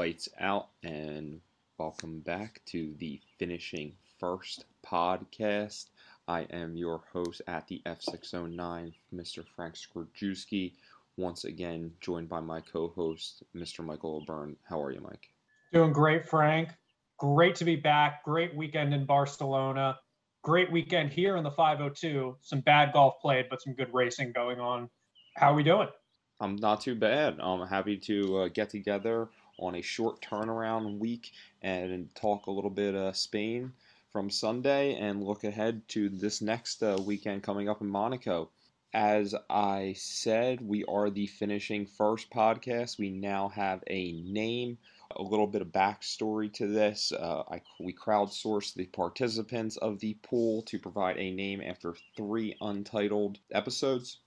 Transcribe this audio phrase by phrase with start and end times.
[0.00, 1.42] Lights out, and
[1.76, 5.90] welcome back to the Finishing First podcast.
[6.26, 9.44] I am your host at the F609, Mr.
[9.54, 10.72] Frank Skorjewski.
[11.18, 13.84] Once again, joined by my co host, Mr.
[13.84, 14.56] Michael O'Byrne.
[14.66, 15.28] How are you, Mike?
[15.70, 16.70] Doing great, Frank.
[17.18, 18.24] Great to be back.
[18.24, 19.98] Great weekend in Barcelona.
[20.42, 22.38] Great weekend here in the 502.
[22.40, 24.88] Some bad golf played, but some good racing going on.
[25.36, 25.88] How are we doing?
[26.40, 27.36] I'm not too bad.
[27.38, 29.28] I'm happy to uh, get together
[29.60, 31.32] on a short turnaround week
[31.62, 33.72] and talk a little bit uh, Spain
[34.10, 38.50] from Sunday and look ahead to this next uh, weekend coming up in Monaco.
[38.92, 42.98] As I said, we are the finishing first podcast.
[42.98, 44.78] We now have a name,
[45.14, 47.12] a little bit of backstory to this.
[47.12, 52.56] Uh, I, we crowdsourced the participants of the pool to provide a name after three
[52.60, 54.18] untitled episodes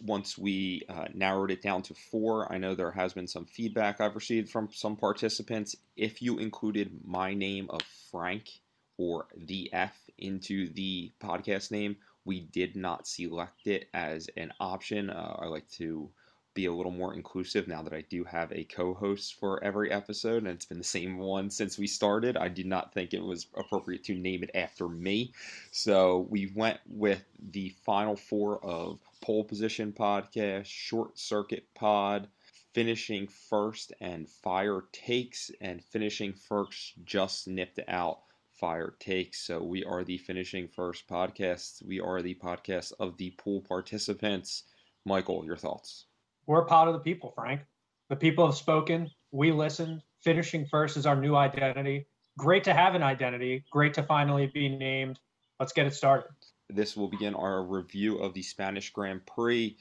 [0.00, 4.00] once we uh, narrowed it down to four, I know there has been some feedback
[4.00, 5.76] I've received from some participants.
[5.96, 8.48] If you included my name of Frank
[8.96, 15.10] or the F into the podcast name, we did not select it as an option.
[15.10, 16.10] Uh, I like to
[16.58, 20.38] be a little more inclusive now that I do have a co-host for every episode,
[20.38, 22.36] and it's been the same one since we started.
[22.36, 25.32] I did not think it was appropriate to name it after me,
[25.70, 32.26] so we went with the final four of pole position podcast, short circuit pod,
[32.74, 38.18] finishing first, and fire takes, and finishing first just nipped out
[38.52, 39.38] fire takes.
[39.46, 41.86] So we are the finishing first podcast.
[41.86, 44.64] We are the podcast of the pool participants.
[45.04, 46.06] Michael, your thoughts?
[46.48, 47.60] We're part of the people, Frank.
[48.08, 49.10] The people have spoken.
[49.32, 50.02] We listen.
[50.24, 52.06] Finishing first is our new identity.
[52.38, 53.64] Great to have an identity.
[53.70, 55.20] Great to finally be named.
[55.60, 56.30] Let's get it started.
[56.70, 59.76] This will begin our review of the Spanish Grand Prix.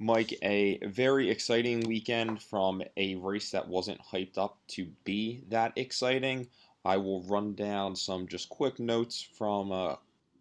[0.00, 5.72] Mike, a very exciting weekend from a race that wasn't hyped up to be that
[5.76, 6.48] exciting.
[6.84, 9.94] I will run down some just quick notes from uh,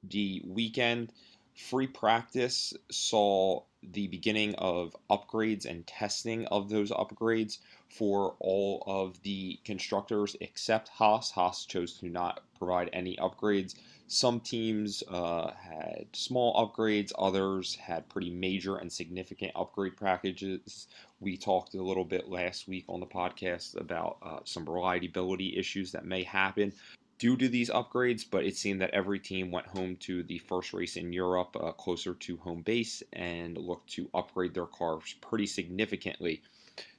[0.04, 1.14] the weekend.
[1.70, 9.22] Free practice saw the beginning of upgrades and testing of those upgrades for all of
[9.24, 11.32] the constructors except Haas.
[11.32, 13.76] Haas chose to not provide any upgrades.
[14.08, 20.88] Some teams uh, had small upgrades, others had pretty major and significant upgrade packages.
[21.20, 25.92] We talked a little bit last week on the podcast about uh, some reliability issues
[25.92, 26.74] that may happen
[27.20, 30.74] due to these upgrades, but it seemed that every team went home to the first
[30.74, 35.48] race in Europe uh, closer to home base and looked to upgrade their cars pretty
[35.48, 36.42] significantly.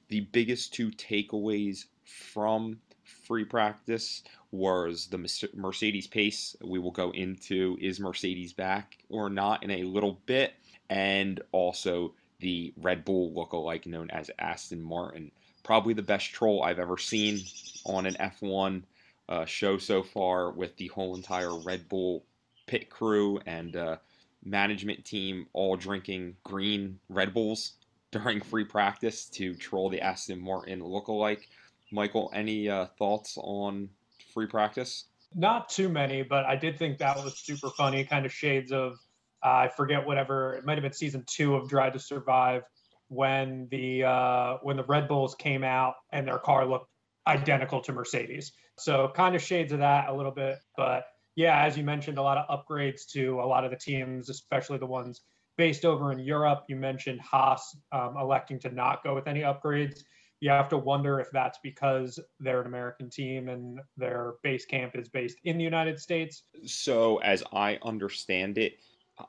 [0.09, 6.55] The biggest two takeaways from free practice was the Mercedes pace.
[6.61, 10.53] We will go into is Mercedes back or not in a little bit,
[10.89, 15.31] and also the Red Bull look-alike known as Aston Martin.
[15.63, 17.41] Probably the best troll I've ever seen
[17.85, 18.83] on an F1
[19.29, 22.25] uh, show so far with the whole entire Red Bull
[22.65, 23.97] pit crew and uh,
[24.43, 27.73] management team all drinking green Red Bulls
[28.11, 31.43] during free practice to troll the Aston Martin lookalike.
[31.91, 33.89] Michael, any uh, thoughts on
[34.33, 35.05] free practice?
[35.35, 38.03] Not too many, but I did think that was super funny.
[38.03, 38.93] Kind of shades of
[39.43, 42.63] uh, I forget whatever it might have been season two of Drive to Survive
[43.09, 46.89] when the uh, when the Red Bulls came out and their car looked
[47.29, 48.51] identical to Mercedes.
[48.77, 50.57] So kind of shades of that a little bit.
[50.75, 54.29] But yeah, as you mentioned, a lot of upgrades to a lot of the teams,
[54.29, 55.21] especially the ones
[55.57, 56.63] based over in Europe.
[56.67, 59.99] You mentioned Haas um, electing to not go with any upgrades.
[60.41, 64.95] You have to wonder if that's because they're an American team and their base camp
[64.95, 66.43] is based in the United States.
[66.65, 68.77] So, as I understand it,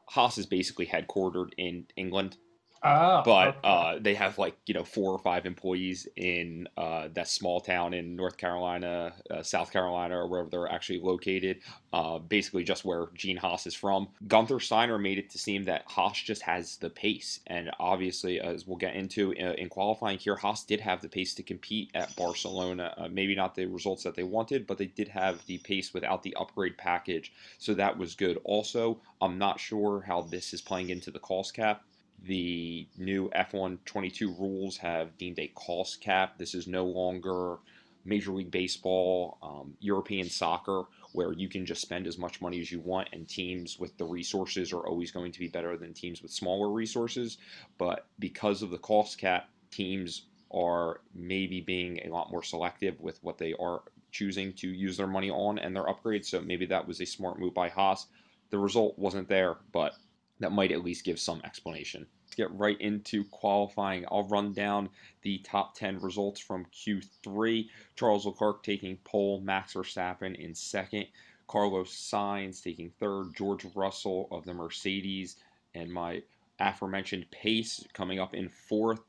[0.09, 2.37] Haas is basically headquartered in England
[2.83, 3.59] Oh, but okay.
[3.63, 7.93] uh, they have like you know four or five employees in uh, that small town
[7.93, 11.61] in North Carolina, uh, South Carolina, or wherever they're actually located.
[11.93, 14.09] Uh, basically, just where Gene Haas is from.
[14.27, 18.67] Gunther Steiner made it to seem that Haas just has the pace, and obviously, as
[18.67, 22.17] we'll get into uh, in qualifying here, Haas did have the pace to compete at
[22.17, 22.95] Barcelona.
[22.97, 26.23] Uh, maybe not the results that they wanted, but they did have the pace without
[26.23, 28.39] the upgrade package, so that was good.
[28.45, 31.83] Also, I'm not sure how this is playing into the cost cap
[32.27, 36.39] the new F1 22 rules have deemed a cost cap.
[36.39, 37.57] This is no longer
[38.05, 42.71] Major League Baseball, um, European soccer, where you can just spend as much money as
[42.73, 46.23] you want, and teams with the resources are always going to be better than teams
[46.23, 47.39] with smaller resources.
[47.79, 53.23] But because of the cost cap, teams are maybe being a lot more selective with
[53.23, 56.27] what they are choosing to use their money on and their upgrades.
[56.27, 58.07] So maybe that was a smart move by Haas.
[58.51, 59.95] The result wasn't there, but
[60.41, 62.07] that might at least give some explanation.
[62.25, 64.05] Let's get right into qualifying.
[64.11, 64.89] I'll run down
[65.23, 67.69] the top 10 results from Q3.
[67.97, 71.07] Charles Leclerc taking pole, Max Verstappen in second,
[71.49, 75.37] Carlos Sainz taking third, George Russell of the Mercedes,
[75.75, 76.23] and my
[76.61, 79.01] aforementioned pace coming up in fourth.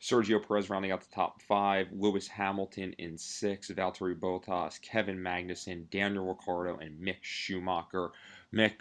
[0.00, 5.88] Sergio Perez rounding out the top five, Lewis Hamilton in six, Valtteri Bottas, Kevin Magnussen,
[5.90, 8.10] Daniel Ricciardo, and Mick Schumacher.
[8.52, 8.72] Mick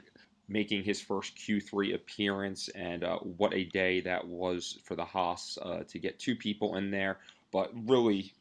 [0.52, 5.58] making his first Q3 appearance, and uh, what a day that was for the Haas
[5.62, 7.20] uh, to get two people in there.
[7.52, 8.34] But really,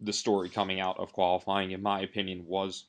[0.00, 2.84] the story coming out of qualifying, in my opinion, was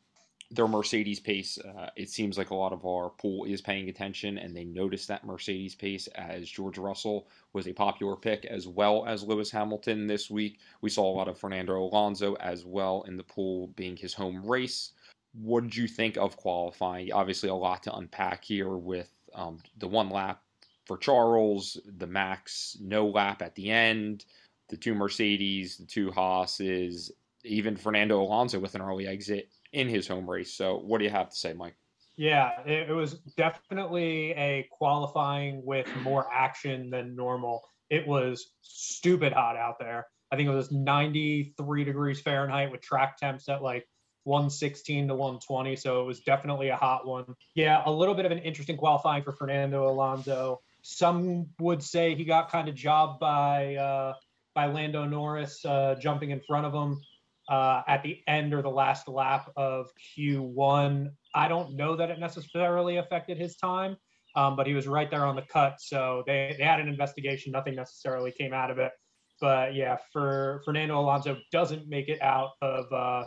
[0.50, 1.58] their Mercedes pace.
[1.58, 5.08] Uh, it seems like a lot of our pool is paying attention and they noticed
[5.10, 10.08] that Mercedes pace as George Russell was a popular pick as well as Lewis Hamilton
[10.08, 10.60] this week.
[10.80, 14.46] We saw a lot of Fernando Alonso as well in the pool being his home
[14.46, 14.94] race.
[15.40, 17.12] What did you think of qualifying?
[17.12, 20.42] Obviously, a lot to unpack here with um, the one lap
[20.86, 24.26] for Charles, the Max no lap at the end,
[24.70, 27.12] the two Mercedes, the two Haas's,
[27.44, 30.54] even Fernando Alonso with an early exit in his home race.
[30.54, 31.76] So, what do you have to say, Mike?
[32.18, 37.62] Yeah, it, was definitely a qualifying with more action than normal.
[37.92, 40.08] It was stupid hot out there.
[40.32, 43.88] I think it was 93 degrees Fahrenheit with track temps at like
[44.28, 45.76] 116 to 120.
[45.78, 47.26] So it was definitely a hot one.
[47.56, 50.60] Yeah, a little bit of an interesting qualifying for Fernando Alonso.
[50.82, 54.14] Some would say he got kind of jobbed by uh,
[54.54, 57.02] by Lando Norris uh, jumping in front of him
[57.50, 61.10] uh, at the end or the last lap of Q1.
[61.34, 63.96] I don't know that it necessarily affected his time,
[64.36, 65.76] um, but he was right there on the cut.
[65.80, 67.54] So they, they had an investigation.
[67.54, 68.92] Nothing necessarily came out of it.
[69.40, 73.26] But yeah, for Fernando Alonso doesn't make it out of uh,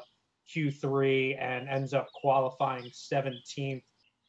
[0.55, 3.83] Q3 and ends up qualifying 17th.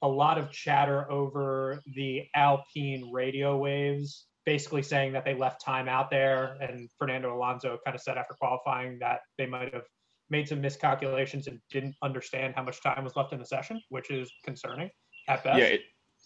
[0.03, 5.87] A lot of chatter over the Alpine radio waves basically saying that they left time
[5.87, 6.57] out there.
[6.61, 9.85] And Fernando Alonso kind of said after qualifying that they might have
[10.29, 14.09] made some miscalculations and didn't understand how much time was left in the session, which
[14.09, 14.89] is concerning
[15.27, 15.59] at best.
[15.59, 15.81] Yeah, it,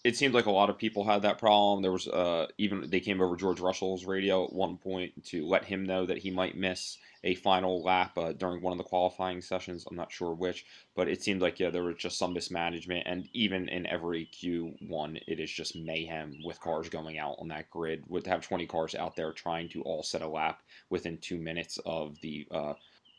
[0.06, 1.82] it seemed like a lot of people had that problem.
[1.82, 5.66] There was uh, even they came over George Russell's radio at one point to let
[5.66, 9.42] him know that he might miss a final lap uh, during one of the qualifying
[9.42, 9.84] sessions.
[9.90, 10.64] I'm not sure which,
[10.96, 15.22] but it seemed like yeah there was just some mismanagement, and even in every Q1,
[15.28, 18.04] it is just mayhem with cars going out on that grid.
[18.08, 20.62] Would have 20 cars out there trying to all set a lap
[20.92, 22.74] within two minutes of the uh,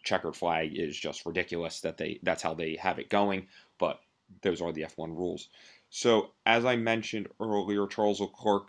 [0.04, 1.80] checkered flag is just ridiculous.
[1.80, 3.98] That they that's how they have it going, but
[4.42, 5.48] those are the F1 rules.
[5.90, 8.68] So, as I mentioned earlier, Charles Leclerc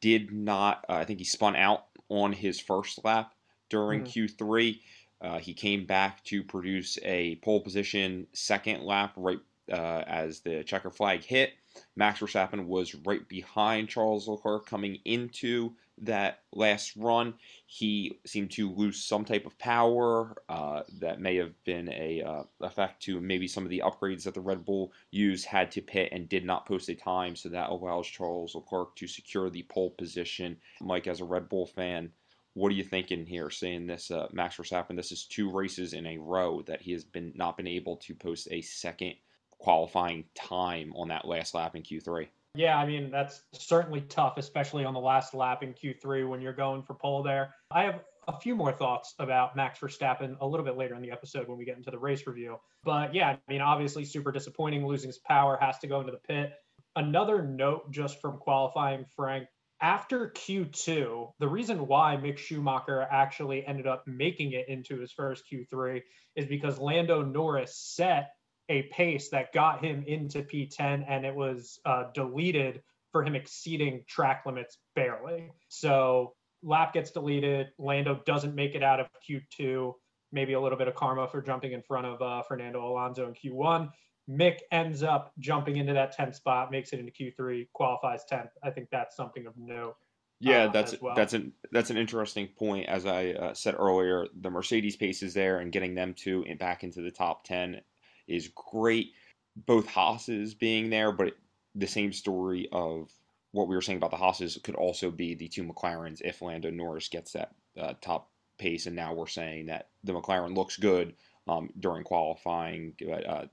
[0.00, 3.34] did not, uh, I think he spun out on his first lap
[3.70, 4.44] during mm-hmm.
[4.44, 4.80] Q3.
[5.20, 9.38] Uh, he came back to produce a pole position second lap right
[9.72, 11.52] uh, as the checker flag hit.
[11.96, 17.34] Max Verstappen was right behind Charles Leclerc coming into that last run.
[17.66, 20.34] He seemed to lose some type of power.
[20.48, 24.34] Uh, that may have been a uh, effect to maybe some of the upgrades that
[24.34, 27.70] the Red Bull used had to pit and did not post a time, so that
[27.70, 30.56] allows Charles Leclerc to secure the pole position.
[30.80, 32.10] Mike, as a Red Bull fan,
[32.54, 33.50] what are you thinking here?
[33.50, 37.04] Seeing this, uh, Max Verstappen, this is two races in a row that he has
[37.04, 39.14] been not been able to post a second
[39.58, 42.28] qualifying time on that last lap in Q3.
[42.54, 46.52] Yeah, I mean, that's certainly tough, especially on the last lap in Q3 when you're
[46.52, 47.54] going for pole there.
[47.70, 51.10] I have a few more thoughts about Max Verstappen a little bit later in the
[51.10, 52.58] episode when we get into the race review.
[52.84, 56.18] But yeah, I mean, obviously super disappointing losing his power, has to go into the
[56.18, 56.52] pit.
[56.96, 59.48] Another note just from qualifying, Frank,
[59.80, 65.44] after Q2, the reason why Mick Schumacher actually ended up making it into his first
[65.52, 66.02] Q3
[66.36, 68.30] is because Lando Norris set
[68.68, 74.04] a pace that got him into P10 and it was uh, deleted for him exceeding
[74.08, 75.50] track limits barely.
[75.68, 77.68] So lap gets deleted.
[77.78, 79.92] Lando doesn't make it out of Q2.
[80.32, 83.34] Maybe a little bit of karma for jumping in front of uh, Fernando Alonso in
[83.34, 83.90] Q1.
[84.28, 88.48] Mick ends up jumping into that 10th spot, makes it into Q3, qualifies 10th.
[88.62, 89.94] I think that's something of note.
[90.40, 91.14] Yeah, uh, that's well.
[91.14, 92.88] that's an that's an interesting point.
[92.88, 96.82] As I uh, said earlier, the Mercedes pace is there, and getting them to back
[96.82, 97.80] into the top 10
[98.26, 99.12] is great.
[99.56, 101.36] Both Haas's being there, but
[101.74, 103.10] the same story of
[103.52, 106.70] what we were saying about the Haas's could also be the two McLarens if Lando
[106.70, 108.86] Norris gets that uh, top pace.
[108.86, 111.14] And now we're saying that the McLaren looks good
[111.46, 113.44] um, during qualifying, but uh,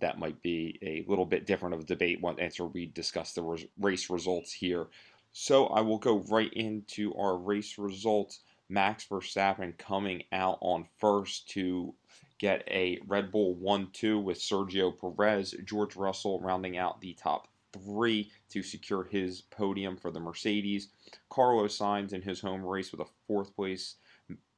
[0.00, 4.08] that might be a little bit different of a debate once we discuss the race
[4.10, 4.86] results here.
[5.32, 8.40] So I will go right into our race results.
[8.68, 11.94] Max Verstappen coming out on first to
[12.40, 17.46] get a Red Bull 1 2 with Sergio Perez, George Russell rounding out the top
[17.72, 20.88] three to secure his podium for the Mercedes.
[21.28, 23.96] Carlos Sainz in his home race with a fourth place.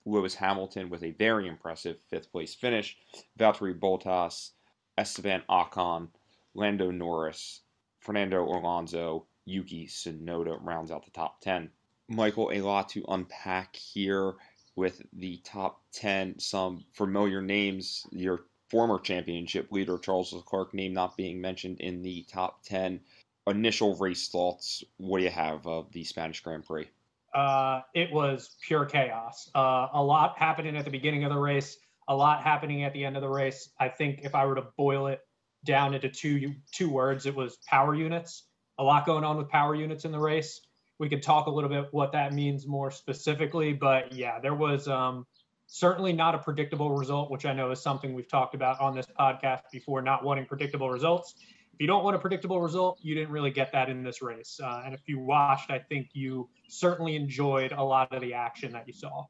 [0.05, 2.97] Lewis Hamilton with a very impressive fifth place finish.
[3.39, 4.51] Valtteri Bottas,
[4.97, 6.09] Esteban Ocon,
[6.55, 7.61] Lando Norris,
[8.01, 11.71] Fernando Alonso, Yuki Tsunoda rounds out the top 10.
[12.09, 14.35] Michael, a lot to unpack here
[14.77, 16.39] with the top 10.
[16.39, 18.07] Some familiar names.
[18.11, 23.01] Your former championship leader, Charles Leclerc, name not being mentioned in the top 10.
[23.47, 24.85] Initial race thoughts.
[24.97, 26.89] What do you have of the Spanish Grand Prix?
[27.35, 29.51] Uh, it was pure chaos.
[29.55, 33.05] Uh, a lot happening at the beginning of the race, a lot happening at the
[33.05, 33.71] end of the race.
[33.81, 35.21] I think if I were to boil it
[35.65, 38.45] down into two two words, it was power units.
[38.79, 40.61] A lot going on with power units in the race
[41.03, 43.73] we could talk a little bit what that means more specifically.
[43.73, 45.27] But yeah, there was um,
[45.67, 49.07] certainly not a predictable result, which I know is something we've talked about on this
[49.19, 51.35] podcast before, not wanting predictable results.
[51.75, 54.61] If you don't want a predictable result, you didn't really get that in this race.
[54.63, 58.71] Uh, and if you watched, I think you certainly enjoyed a lot of the action
[58.71, 59.25] that you saw.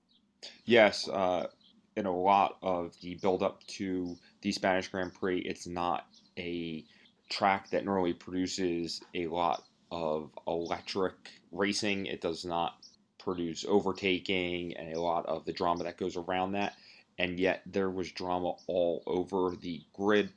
[0.67, 1.47] Yes, uh,
[1.97, 6.05] in a lot of the build up to the Spanish Grand Prix, it's not
[6.39, 6.85] a
[7.31, 11.13] track that normally produces a lot of electric
[11.53, 12.07] racing.
[12.07, 12.79] It does not
[13.19, 16.75] produce overtaking and a lot of the drama that goes around that.
[17.19, 20.31] And yet there was drama all over the grid.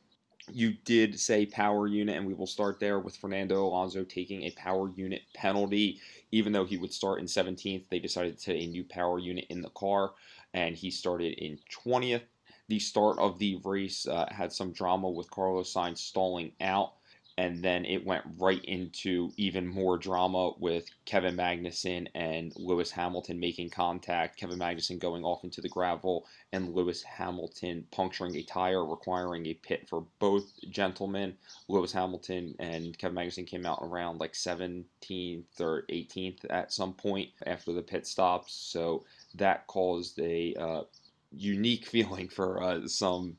[0.51, 4.51] You did say power unit, and we will start there with Fernando Alonso taking a
[4.51, 6.01] power unit penalty.
[6.31, 9.61] Even though he would start in 17th, they decided to a new power unit in
[9.61, 10.11] the car,
[10.53, 12.21] and he started in 20th.
[12.67, 16.93] The start of the race uh, had some drama with Carlos Sainz stalling out
[17.37, 23.39] and then it went right into even more drama with Kevin Magnussen and Lewis Hamilton
[23.39, 24.37] making contact.
[24.37, 29.53] Kevin Magnussen going off into the gravel, and Lewis Hamilton puncturing a tire, requiring a
[29.53, 31.35] pit for both gentlemen.
[31.67, 37.29] Lewis Hamilton and Kevin Magnussen came out around like 17th or 18th at some point
[37.45, 40.83] after the pit stops, so that caused a uh,
[41.31, 43.35] unique feeling for uh, some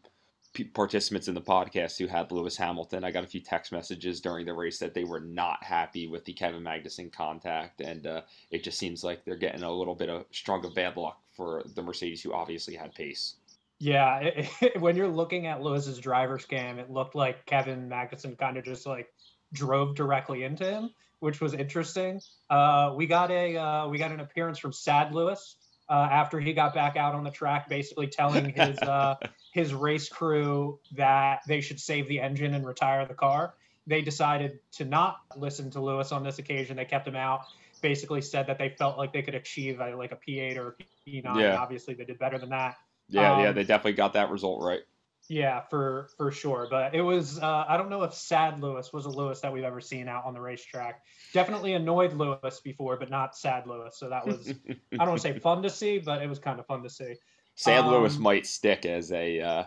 [0.64, 3.04] participants in the podcast who had Lewis Hamilton.
[3.04, 6.24] I got a few text messages during the race that they were not happy with
[6.24, 10.08] the Kevin Magnussen contact, and uh, it just seems like they're getting a little bit
[10.08, 13.34] of strong of bad luck for the Mercedes, who obviously had pace.
[13.78, 18.38] Yeah, it, it, when you're looking at Lewis's driver cam, it looked like Kevin Magnussen
[18.38, 19.08] kind of just like
[19.52, 22.20] drove directly into him, which was interesting.
[22.50, 25.56] Uh, we got a uh, we got an appearance from Sad Lewis
[25.88, 29.14] uh, after he got back out on the track, basically telling his uh,
[29.56, 33.54] his race crew that they should save the engine and retire the car.
[33.86, 36.76] They decided to not listen to Lewis on this occasion.
[36.76, 37.46] They kept him out.
[37.80, 41.10] Basically, said that they felt like they could achieve a, like a P8 or a
[41.10, 41.40] P9.
[41.40, 41.56] Yeah.
[41.56, 42.76] Obviously, they did better than that.
[43.08, 44.80] Yeah, um, yeah, they definitely got that result right.
[45.28, 46.68] Yeah, for for sure.
[46.70, 49.64] But it was uh, I don't know if sad Lewis was a Lewis that we've
[49.64, 51.02] ever seen out on the racetrack.
[51.32, 53.96] Definitely annoyed Lewis before, but not sad Lewis.
[53.96, 56.60] So that was I don't want to say fun to see, but it was kind
[56.60, 57.14] of fun to see.
[57.56, 59.64] Sad um, Lewis might stick as a, uh,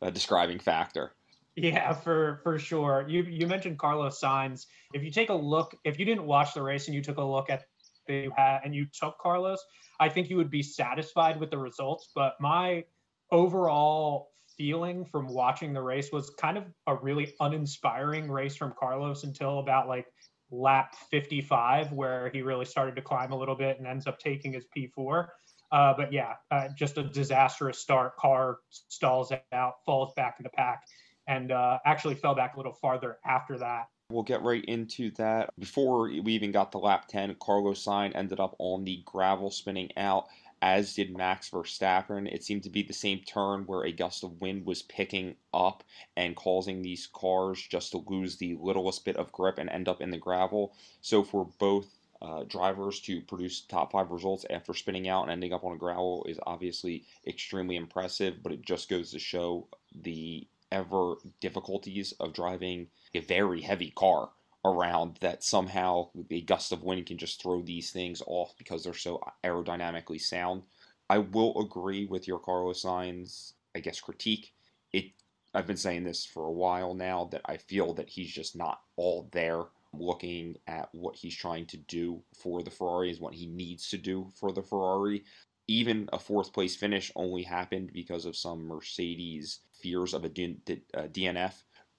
[0.00, 1.12] a describing factor.
[1.54, 3.04] Yeah, for for sure.
[3.06, 4.66] You you mentioned Carlos Sainz.
[4.94, 7.22] If you take a look, if you didn't watch the race and you took a
[7.22, 7.64] look at
[8.06, 8.30] the
[8.64, 9.62] and you took Carlos,
[10.00, 12.08] I think you would be satisfied with the results.
[12.14, 12.84] But my
[13.30, 19.24] overall feeling from watching the race was kind of a really uninspiring race from Carlos
[19.24, 20.06] until about like
[20.50, 24.52] lap 55, where he really started to climb a little bit and ends up taking
[24.52, 25.28] his P4.
[25.72, 28.16] Uh, but yeah, uh, just a disastrous start.
[28.16, 30.82] Car stalls out, falls back in the pack,
[31.26, 33.88] and uh, actually fell back a little farther after that.
[34.10, 35.50] We'll get right into that.
[35.58, 39.88] Before we even got to lap 10, Carlos Sainz ended up on the gravel spinning
[39.96, 40.26] out
[40.62, 42.32] as did Max Verstappen.
[42.32, 45.82] It seemed to be the same turn where a gust of wind was picking up
[46.16, 50.00] and causing these cars just to lose the littlest bit of grip and end up
[50.00, 50.72] in the gravel.
[51.00, 51.88] So for both
[52.22, 55.76] uh, drivers to produce top five results after spinning out and ending up on a
[55.76, 59.66] gravel is obviously extremely impressive, but it just goes to show
[60.02, 64.30] the ever difficulties of driving a very heavy car
[64.64, 68.94] around that somehow a gust of wind can just throw these things off because they're
[68.94, 70.62] so aerodynamically sound.
[71.10, 74.52] I will agree with your Carlos Sainz, I guess, critique.
[74.92, 75.06] It
[75.52, 78.80] I've been saying this for a while now that I feel that he's just not
[78.96, 83.46] all there looking at what he's trying to do for the Ferrari is what he
[83.46, 85.24] needs to do for the Ferrari.
[85.68, 91.54] Even a fourth place finish only happened because of some Mercedes fears of a DNF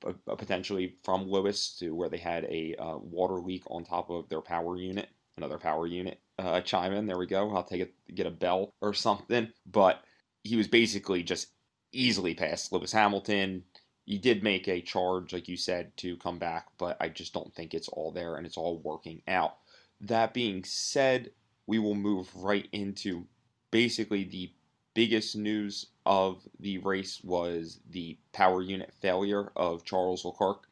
[0.06, 4.28] uh, potentially from Lewis to where they had a uh, water leak on top of
[4.28, 5.08] their power unit,
[5.38, 7.08] another power unit uh, chime in.
[7.08, 7.56] There we go.
[7.56, 9.50] I'll take it, get a bell or something.
[9.66, 10.04] But
[10.44, 11.50] he was basically just
[11.94, 13.64] easily past Lewis Hamilton,
[14.06, 17.54] he did make a charge, like you said, to come back, but I just don't
[17.56, 19.58] think it's all there and it's all working out.
[20.02, 21.32] That being said,
[21.68, 23.26] we will move right into
[23.72, 24.52] basically the
[24.94, 30.68] biggest news of the race was the power unit failure of Charles Leclerc.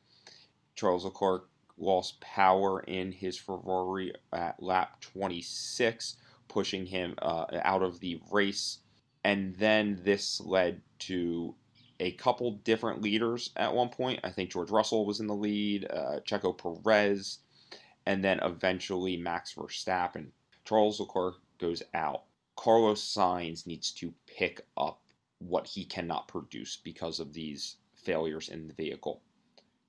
[0.76, 1.48] Charles Leclerc
[1.78, 8.80] lost power in his Ferrari at lap 26, pushing him uh, out of the race.
[9.24, 11.56] And then this led to
[12.02, 14.20] a couple different leaders at one point.
[14.24, 17.40] I think George Russell was in the lead, uh, Checo Perez,
[18.06, 20.32] and then eventually Max Verstappen.
[20.66, 22.24] Charles Leclerc goes out.
[22.56, 25.02] Carlos Sainz needs to pick up
[25.38, 29.22] what he cannot produce because of these failures in the vehicle.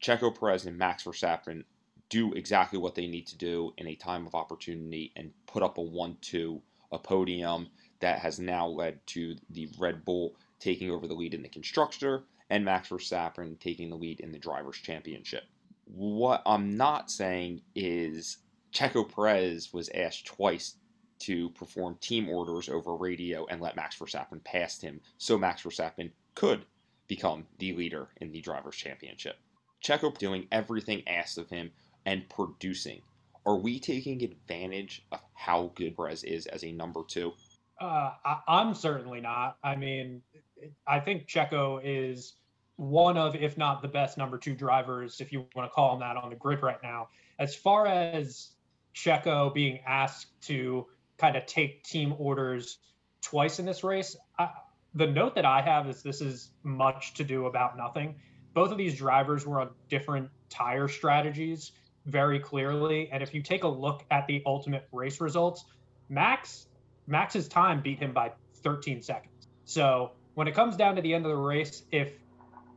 [0.03, 1.65] Checo Perez and Max Verstappen
[2.11, 5.79] do exactly what they need to do in a time of opportunity and put up
[5.79, 6.61] a 1 2,
[6.93, 7.69] a podium
[8.01, 12.23] that has now led to the Red Bull taking over the lead in the constructor
[12.49, 15.43] and Max Verstappen taking the lead in the drivers' championship.
[15.85, 18.39] What I'm not saying is
[18.73, 20.77] Checo Perez was asked twice
[21.21, 26.11] to perform team orders over radio and let Max Verstappen past him so Max Verstappen
[26.35, 26.65] could
[27.09, 29.37] become the leader in the drivers' championship.
[29.85, 31.73] Checo doing everything asked of him
[32.07, 33.03] and producing.
[33.45, 37.33] Are we taking advantage of how good Perez is as a number two?
[37.81, 39.57] Uh, I, am certainly not.
[39.65, 40.23] I mean,
[40.87, 42.35] I think Checo is
[42.77, 46.01] one of, if not the best number two drivers, if you want to call him
[46.01, 47.09] that, on the grid right now.
[47.39, 48.51] As far as
[48.95, 50.87] Checo being asked to
[51.19, 52.79] kind of take team orders
[53.21, 54.51] twice in this race, I,
[54.95, 58.17] the note that I have is this is much to do about nothing.
[58.55, 61.73] Both of these drivers were on different tire strategies
[62.07, 63.09] very clearly.
[63.11, 65.65] And if you take a look at the ultimate race results,
[66.09, 66.67] Max
[67.07, 69.49] Max's time beat him by 13 seconds.
[69.65, 72.13] So when it comes down to the end of the race, if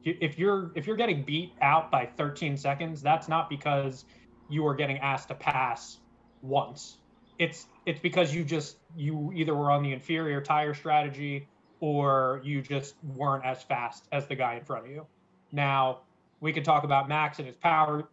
[0.03, 4.05] if you're if you're getting beat out by 13 seconds, that's not because
[4.49, 5.97] you are getting asked to pass
[6.41, 6.97] once.
[7.39, 11.47] It's it's because you just you either were on the inferior tire strategy
[11.79, 15.05] or you just weren't as fast as the guy in front of you.
[15.51, 16.01] Now
[16.39, 18.07] we could talk about Max and his power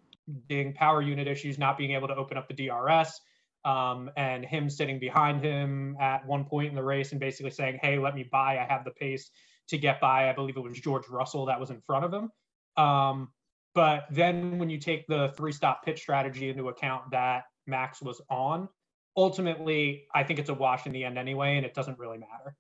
[0.49, 3.21] being power unit issues, not being able to open up the DRS
[3.65, 7.79] um, and him sitting behind him at one point in the race and basically saying,
[7.81, 8.59] "Hey, let me by.
[8.59, 9.31] I have the pace
[9.69, 12.31] to get by." I believe it was George Russell that was in front of him.
[12.77, 13.33] Um,
[13.75, 18.69] but then when you take the three-stop pit strategy into account that Max was on,
[19.17, 22.57] ultimately, I think it's a wash in the end anyway, and it doesn't really matter.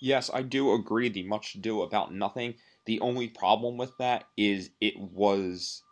[0.00, 1.08] Yes, I do agree.
[1.08, 2.54] The much to do about nothing.
[2.86, 5.82] The only problem with that is it was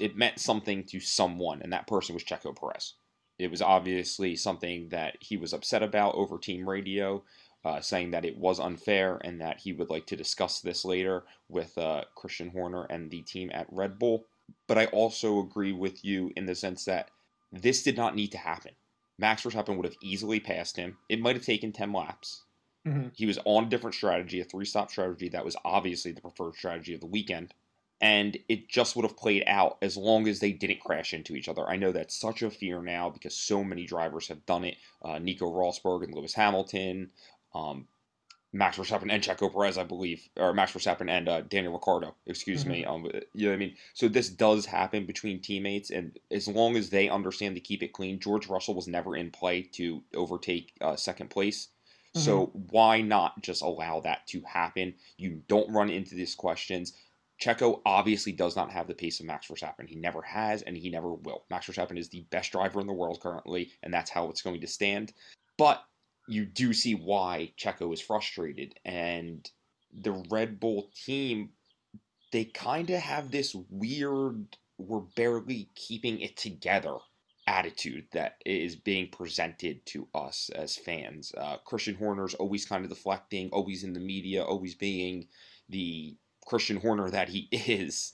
[0.00, 2.94] it meant something to someone, and that person was Checo Perez
[3.38, 7.22] it was obviously something that he was upset about over team radio,
[7.64, 11.24] uh, saying that it was unfair and that he would like to discuss this later
[11.48, 14.26] with uh, Christian Horner and the team at Red Bull.
[14.68, 17.10] But I also agree with you in the sense that
[17.50, 18.72] this did not need to happen.
[19.18, 20.98] Max Verstappen would have easily passed him.
[21.08, 22.42] It might have taken 10 laps.
[22.86, 23.08] Mm-hmm.
[23.14, 26.54] He was on a different strategy, a three stop strategy that was obviously the preferred
[26.54, 27.54] strategy of the weekend
[28.04, 31.48] and it just would have played out as long as they didn't crash into each
[31.48, 31.66] other.
[31.66, 34.76] I know that's such a fear now because so many drivers have done it.
[35.02, 37.08] Uh, Nico Rosberg and Lewis Hamilton,
[37.54, 37.88] um,
[38.52, 42.64] Max Verstappen and Checo Perez, I believe, or Max Verstappen and uh, Daniel Ricciardo, excuse
[42.64, 42.72] mm-hmm.
[42.72, 42.84] me.
[42.84, 43.74] Um, you know what I mean?
[43.94, 47.94] So this does happen between teammates, and as long as they understand to keep it
[47.94, 51.68] clean, George Russell was never in play to overtake uh, second place.
[52.14, 52.24] Mm-hmm.
[52.24, 54.94] So why not just allow that to happen?
[55.16, 56.92] You don't run into these questions.
[57.40, 59.88] Checo obviously does not have the pace of Max Verstappen.
[59.88, 61.44] He never has, and he never will.
[61.50, 64.60] Max Verstappen is the best driver in the world currently, and that's how it's going
[64.60, 65.12] to stand.
[65.58, 65.84] But
[66.28, 69.48] you do see why Checo is frustrated, and
[69.92, 71.50] the Red Bull team,
[72.32, 76.96] they kind of have this weird, we're barely keeping it together
[77.46, 81.32] attitude that is being presented to us as fans.
[81.36, 85.28] Uh, Christian Horner's always kind of deflecting, always in the media, always being
[85.68, 86.16] the
[86.46, 88.12] Christian Horner that he is.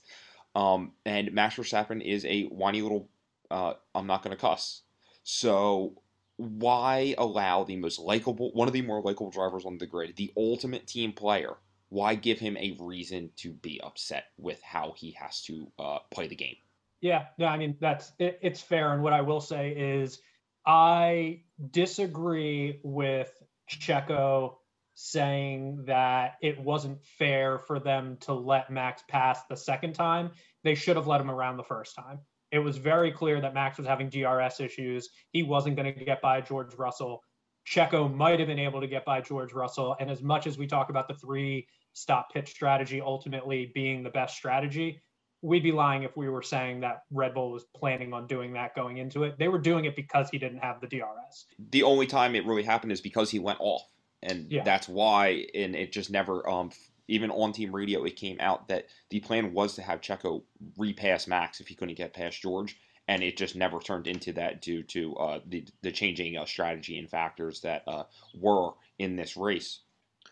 [0.55, 3.09] Um, and Max Verstappen is a whiny little,
[3.49, 4.81] uh, I'm not going to cuss.
[5.23, 6.01] So
[6.37, 10.31] why allow the most likable, one of the more likable drivers on the grid, the
[10.35, 11.55] ultimate team player,
[11.89, 16.27] why give him a reason to be upset with how he has to uh, play
[16.27, 16.55] the game?
[17.01, 18.93] Yeah, no, I mean that's it, it's fair.
[18.93, 20.21] And what I will say is,
[20.65, 21.41] I
[21.71, 23.31] disagree with
[23.69, 24.57] Checo
[24.93, 30.31] saying that it wasn't fair for them to let Max pass the second time.
[30.63, 32.19] They should have let him around the first time.
[32.51, 35.09] It was very clear that Max was having DRS issues.
[35.31, 37.23] He wasn't going to get by George Russell.
[37.65, 39.95] Checo might have been able to get by George Russell.
[39.99, 44.09] And as much as we talk about the three stop pitch strategy ultimately being the
[44.09, 45.01] best strategy,
[45.41, 48.75] we'd be lying if we were saying that Red Bull was planning on doing that
[48.75, 49.37] going into it.
[49.39, 51.45] They were doing it because he didn't have the DRS.
[51.71, 53.83] The only time it really happened is because he went off.
[54.23, 54.63] And yeah.
[54.63, 56.71] that's why, and it just never, um,
[57.07, 60.43] even on team radio, it came out that the plan was to have Checo
[60.77, 62.77] repass Max if he couldn't get past George.
[63.07, 66.97] And it just never turned into that due to uh, the, the changing uh, strategy
[66.99, 68.03] and factors that uh,
[68.39, 69.79] were in this race.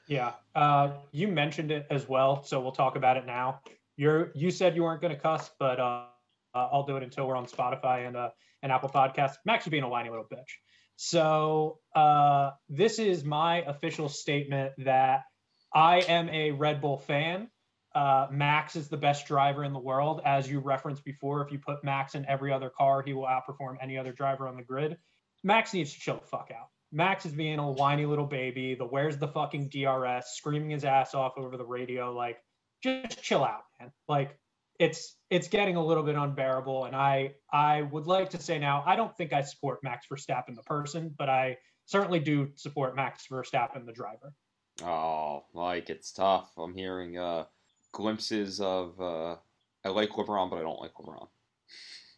[0.07, 0.33] Yeah.
[0.55, 2.43] Uh, you mentioned it as well.
[2.43, 3.59] So we'll talk about it now
[3.99, 6.05] you're you said you weren't going to cuss, but uh,
[6.55, 8.29] uh, I'll do it until we're on Spotify and uh,
[8.63, 9.35] and Apple Podcasts.
[9.43, 10.55] Max, you're being a whiny little bitch.
[11.01, 15.23] So uh, this is my official statement that
[15.73, 17.47] I am a Red Bull fan.
[17.95, 21.41] Uh, Max is the best driver in the world, as you referenced before.
[21.41, 24.57] If you put Max in every other car, he will outperform any other driver on
[24.57, 24.97] the grid.
[25.41, 26.67] Max needs to chill the fuck out.
[26.91, 28.75] Max is being a whiny little baby.
[28.75, 32.13] The where's the fucking DRS, screaming his ass off over the radio.
[32.13, 32.39] Like,
[32.83, 33.93] just chill out, man.
[34.09, 34.37] Like
[34.79, 36.85] it's it's getting a little bit unbearable.
[36.85, 40.55] And I I would like to say now, I don't think I support Max Verstappen
[40.55, 44.33] the person, but I certainly do support Max Verstappen the driver.
[44.81, 46.51] Oh, like it's tough.
[46.57, 47.45] I'm hearing uh
[47.91, 49.35] glimpses of uh
[49.85, 51.27] I like LeBron, but I don't like LeBron.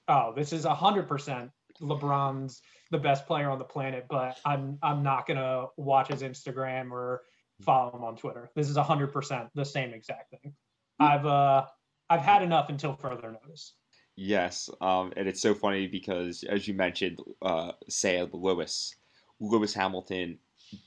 [0.08, 5.02] Oh, this is hundred percent LeBron's the best player on the planet, but I'm I'm
[5.02, 7.24] not gonna watch his Instagram or
[7.62, 8.50] follow him on Twitter.
[8.56, 10.54] This is 100% the same exact thing.
[11.00, 11.66] I've uh
[12.12, 13.76] I've had enough until further notice.
[14.18, 18.94] Yes, um, and it's so funny because as you mentioned, uh, say Lewis,
[19.40, 20.38] Lewis Hamilton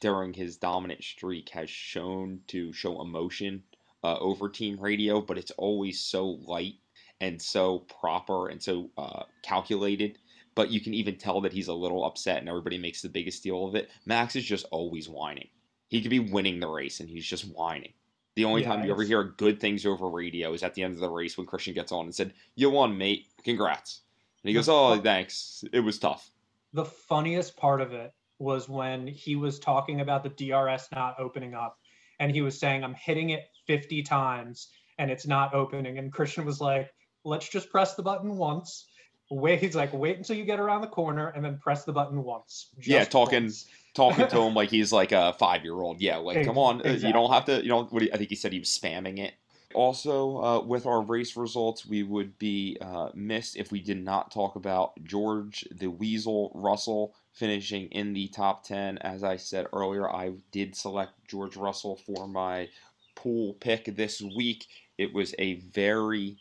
[0.00, 3.62] during his dominant streak has shown to show emotion
[4.04, 6.74] uh, over team radio, but it's always so light
[7.22, 10.18] and so proper and so uh, calculated.
[10.54, 13.42] But you can even tell that he's a little upset, and everybody makes the biggest
[13.42, 13.88] deal of it.
[14.04, 15.48] Max is just always whining.
[15.88, 17.94] He could be winning the race and he's just whining.
[18.36, 20.94] The only yeah, time you ever hear good things over radio is at the end
[20.94, 23.28] of the race when Christian gets on and said, "You won, mate.
[23.44, 24.00] Congrats."
[24.42, 25.64] And he goes, "Oh, thanks.
[25.72, 26.30] It was tough."
[26.72, 31.54] The funniest part of it was when he was talking about the DRS not opening
[31.54, 31.78] up,
[32.18, 34.68] and he was saying, "I'm hitting it 50 times
[34.98, 36.92] and it's not opening," and Christian was like,
[37.24, 38.86] "Let's just press the button once."
[39.30, 42.22] Wait, he's like, wait until you get around the corner and then press the button
[42.22, 42.68] once.
[42.82, 46.00] yeah, talking once talking to him like he's like a five year old.
[46.00, 47.06] Yeah, like come on, exactly.
[47.08, 47.62] you don't have to.
[47.62, 49.34] You know, what I think he said he was spamming it.
[49.74, 54.30] Also, uh, with our race results, we would be uh, missed if we did not
[54.30, 58.98] talk about George the Weasel Russell finishing in the top 10.
[58.98, 62.68] As I said earlier, I did select George Russell for my
[63.16, 64.66] pool pick this week.
[64.96, 66.36] It was a very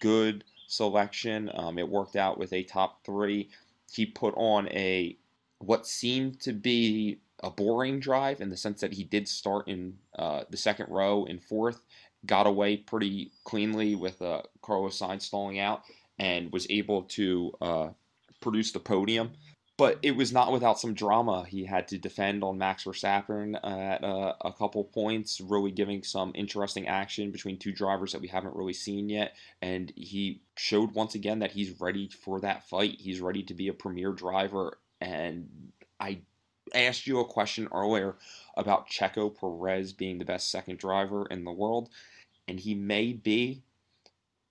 [0.00, 1.50] good selection.
[1.54, 3.48] Um, it worked out with a top three.
[3.90, 5.16] He put on a
[5.66, 9.98] what seemed to be a boring drive in the sense that he did start in
[10.18, 11.82] uh, the second row in fourth,
[12.26, 15.82] got away pretty cleanly with uh, Carlos Sainz stalling out,
[16.18, 17.88] and was able to uh,
[18.40, 19.32] produce the podium.
[19.76, 21.44] But it was not without some drama.
[21.48, 26.30] He had to defend on Max Verstappen at uh, a couple points, really giving some
[26.36, 29.34] interesting action between two drivers that we haven't really seen yet.
[29.60, 33.00] And he showed once again that he's ready for that fight.
[33.00, 35.48] He's ready to be a premier driver and
[36.00, 36.20] I
[36.74, 38.16] asked you a question earlier
[38.56, 41.90] about Checo Perez being the best second driver in the world,
[42.48, 43.62] and he may be.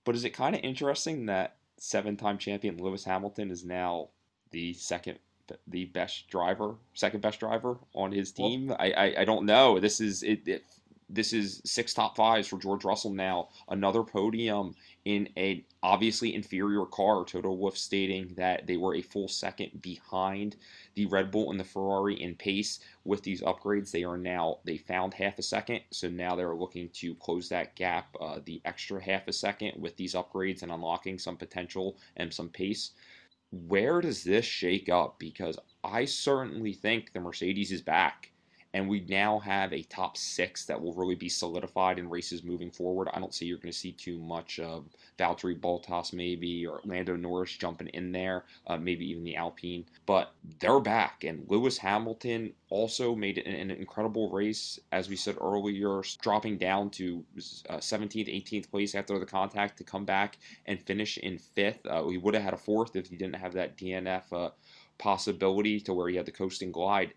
[0.04, 4.10] But is it kind of interesting that seven-time champion Lewis Hamilton is now
[4.50, 5.18] the second,
[5.66, 8.68] the best driver, second best driver on his team?
[8.68, 9.80] Well, I, I, I don't know.
[9.80, 10.64] This is it, it
[11.08, 13.48] this is six top fives for George Russell now.
[13.68, 17.24] Another podium in a obviously inferior car.
[17.24, 20.56] Toto Wolff stating that they were a full second behind
[20.94, 22.80] the Red Bull and the Ferrari in pace.
[23.04, 26.88] With these upgrades, they are now they found half a second, so now they're looking
[26.94, 31.18] to close that gap, uh, the extra half a second with these upgrades and unlocking
[31.18, 32.92] some potential and some pace.
[33.50, 35.18] Where does this shake up?
[35.18, 38.30] Because I certainly think the Mercedes is back
[38.74, 42.72] and we now have a top six that will really be solidified in races moving
[42.72, 43.08] forward.
[43.14, 47.14] I don't see you're going to see too much of Valtteri Bottas maybe or Lando
[47.14, 51.22] Norris jumping in there, uh, maybe even the Alpine, but they're back.
[51.22, 56.90] And Lewis Hamilton also made an, an incredible race, as we said earlier, dropping down
[56.90, 57.24] to
[57.70, 61.86] uh, 17th, 18th place after the contact to come back and finish in fifth.
[61.86, 64.50] Uh, he would have had a fourth if he didn't have that DNF uh,
[64.98, 67.14] possibility to where he had the coasting glide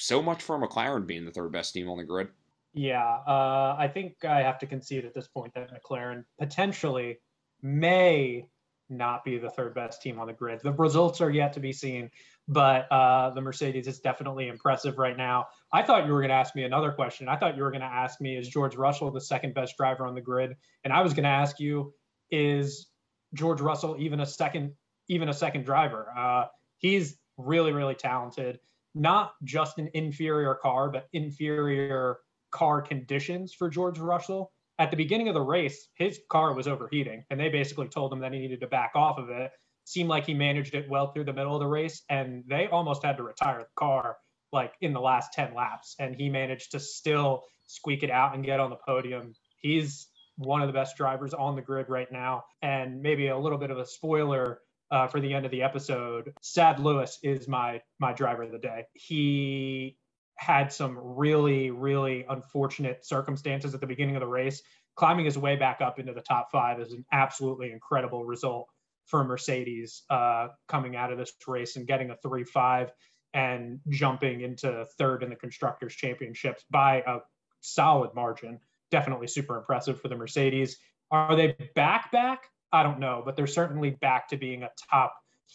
[0.00, 2.28] so much for McLaren being the third best team on the grid.
[2.72, 7.18] Yeah, uh, I think I have to concede at this point that McLaren potentially
[7.62, 8.46] may
[8.88, 10.60] not be the third best team on the grid.
[10.62, 12.10] The results are yet to be seen,
[12.48, 15.46] but uh, the Mercedes is definitely impressive right now.
[15.72, 17.28] I thought you were going to ask me another question.
[17.28, 20.06] I thought you were going to ask me, is George Russell the second best driver
[20.06, 20.56] on the grid?
[20.82, 21.94] And I was going to ask you,
[22.30, 22.88] is
[23.34, 24.72] George Russell even a second,
[25.08, 26.08] even a second driver?
[26.16, 26.46] Uh,
[26.78, 28.58] he's really, really talented.
[28.94, 32.18] Not just an inferior car, but inferior
[32.50, 34.52] car conditions for George Russell.
[34.78, 38.20] At the beginning of the race, his car was overheating, and they basically told him
[38.20, 39.52] that he needed to back off of it.
[39.84, 43.04] Seemed like he managed it well through the middle of the race, and they almost
[43.04, 44.16] had to retire the car
[44.52, 48.44] like in the last 10 laps, and he managed to still squeak it out and
[48.44, 49.32] get on the podium.
[49.60, 53.58] He's one of the best drivers on the grid right now, and maybe a little
[53.58, 56.32] bit of a spoiler uh, for the end of the episode.
[56.42, 58.84] Sad Lewis is my my driver of the day.
[58.94, 59.96] He
[60.36, 64.62] had some really, really unfortunate circumstances at the beginning of the race.
[64.96, 68.68] Climbing his way back up into the top five is an absolutely incredible result
[69.06, 72.90] for Mercedes uh, coming out of this race and getting a 3 5
[73.34, 77.18] and jumping into third in the Constructors' Championships by a
[77.60, 78.58] solid margin.
[78.90, 80.78] Definitely super impressive for the Mercedes.
[81.10, 82.44] Are they back, back?
[82.72, 85.14] I don't know, but they're certainly back to being a top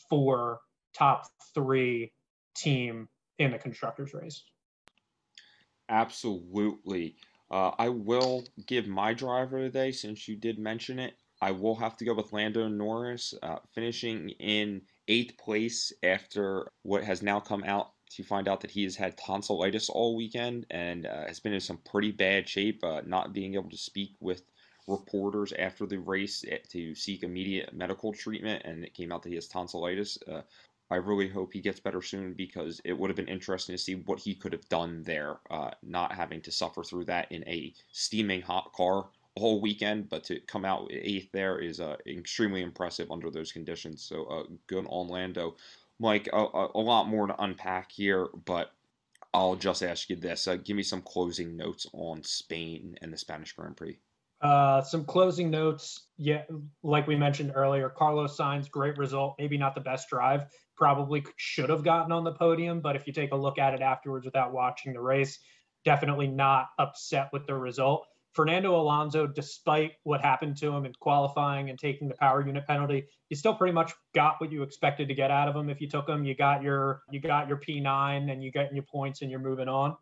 [0.10, 0.60] four,
[0.94, 2.12] top three
[2.56, 3.08] team
[3.40, 4.44] in the Constructors' race.
[5.90, 7.16] Absolutely.
[7.52, 11.14] Uh, I will give my driver today since you did mention it.
[11.42, 17.04] I will have to go with Lando Norris, uh, finishing in eighth place after what
[17.04, 21.06] has now come out to find out that he has had tonsillitis all weekend and
[21.06, 24.44] uh, has been in some pretty bad shape, uh, not being able to speak with
[24.88, 29.30] reporters after the race eh, to seek immediate medical treatment, and it came out that
[29.30, 30.18] he has tonsillitis.
[30.32, 30.42] Uh,
[30.92, 33.96] I really hope he gets better soon because it would have been interesting to see
[33.96, 37.74] what he could have done there, uh, not having to suffer through that in a
[37.92, 40.10] steaming hot car all weekend.
[40.10, 44.04] But to come out eighth there is uh, extremely impressive under those conditions.
[44.04, 45.56] So uh, good on Lando.
[46.00, 48.74] Mike, a, a, lot more to unpack here, but
[49.34, 53.18] I'll just ask you this: uh, give me some closing notes on Spain and the
[53.18, 53.98] Spanish Grand Prix.
[54.46, 56.10] Uh, some closing notes.
[56.18, 56.44] Yeah,
[56.84, 59.34] like we mentioned earlier, Carlos Sainz great result.
[59.40, 60.46] Maybe not the best drive.
[60.78, 63.82] Probably should have gotten on the podium, but if you take a look at it
[63.82, 65.40] afterwards without watching the race,
[65.84, 68.06] definitely not upset with the result.
[68.34, 73.08] Fernando Alonso, despite what happened to him in qualifying and taking the power unit penalty,
[73.30, 75.72] you still pretty much got what you expected to get out of him.
[75.72, 78.84] If you took him, you got your you got your P9 and you get your
[78.84, 79.96] points and you're moving on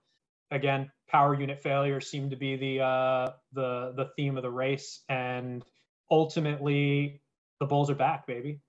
[0.54, 5.04] again, power unit failure seemed to be the uh, the the theme of the race,
[5.10, 5.64] and
[6.10, 7.22] ultimately,
[7.60, 8.62] the Bulls are back, baby.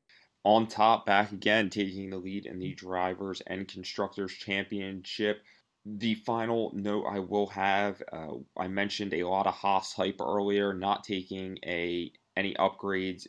[0.44, 5.42] On top, back again, taking the lead in the drivers and constructors championship.
[5.86, 10.72] The final note I will have, uh, I mentioned a lot of Haas hype earlier,
[10.72, 13.26] not taking a any upgrades.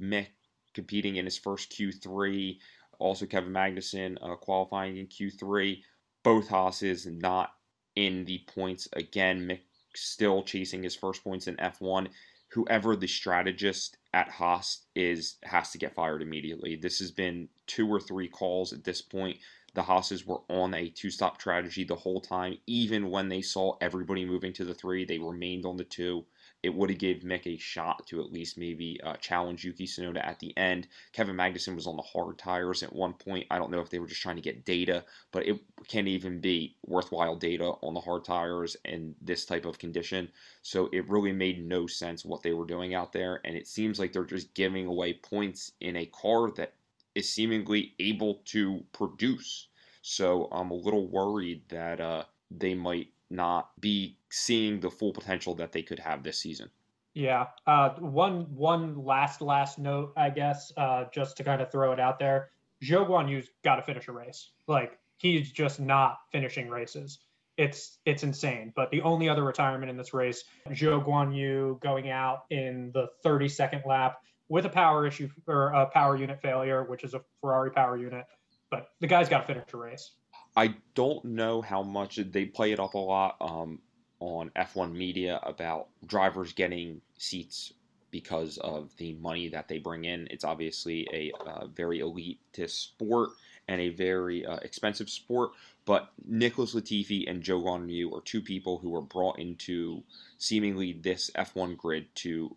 [0.00, 0.28] Mick
[0.74, 2.56] competing in his first Q3.
[2.98, 5.78] Also, Kevin Magnussen uh, qualifying in Q3.
[6.22, 7.50] Both Haas's not
[7.98, 8.88] in the points.
[8.92, 9.62] Again, Mick
[9.96, 12.06] still chasing his first points in F1.
[12.50, 16.76] Whoever the strategist at Haas is has to get fired immediately.
[16.76, 19.38] This has been two or three calls at this point.
[19.74, 22.58] The Haas's were on a two stop strategy the whole time.
[22.68, 26.24] Even when they saw everybody moving to the three, they remained on the two
[26.62, 30.24] it would have gave Mick a shot to at least maybe uh, challenge Yuki Tsunoda
[30.24, 30.88] at the end.
[31.12, 33.46] Kevin Magnussen was on the hard tires at one point.
[33.50, 36.40] I don't know if they were just trying to get data, but it can't even
[36.40, 40.28] be worthwhile data on the hard tires in this type of condition.
[40.62, 44.00] So it really made no sense what they were doing out there, and it seems
[44.00, 46.72] like they're just giving away points in a car that
[47.14, 49.68] is seemingly able to produce.
[50.02, 55.54] So I'm a little worried that uh, they might not be seeing the full potential
[55.54, 56.70] that they could have this season.
[57.14, 57.46] Yeah.
[57.66, 62.00] Uh, one one last last note, I guess, uh, just to kind of throw it
[62.00, 62.50] out there.
[62.82, 64.50] Zhou Guanyu's got to finish a race.
[64.66, 67.18] Like he's just not finishing races.
[67.56, 68.72] It's it's insane.
[68.76, 73.84] But the only other retirement in this race, Zhou Guanyu going out in the 32nd
[73.84, 77.96] lap with a power issue or a power unit failure, which is a Ferrari power
[77.96, 78.26] unit.
[78.70, 80.12] But the guy's got to finish a race.
[80.56, 83.80] I don't know how much they play it up a lot um,
[84.20, 87.72] on F1 media about drivers getting seats
[88.10, 90.26] because of the money that they bring in.
[90.30, 93.30] It's obviously a uh, very elitist sport
[93.68, 95.50] and a very uh, expensive sport.
[95.84, 100.02] But Nicholas Latifi and Guanyu are two people who were brought into
[100.38, 102.56] seemingly this F1 grid to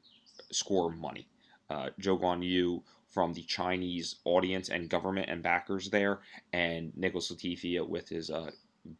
[0.52, 1.28] score money.
[1.70, 6.20] Uh, Guanyu from the Chinese audience and government and backers there,
[6.54, 8.52] and Nicholas Latifi with his uh,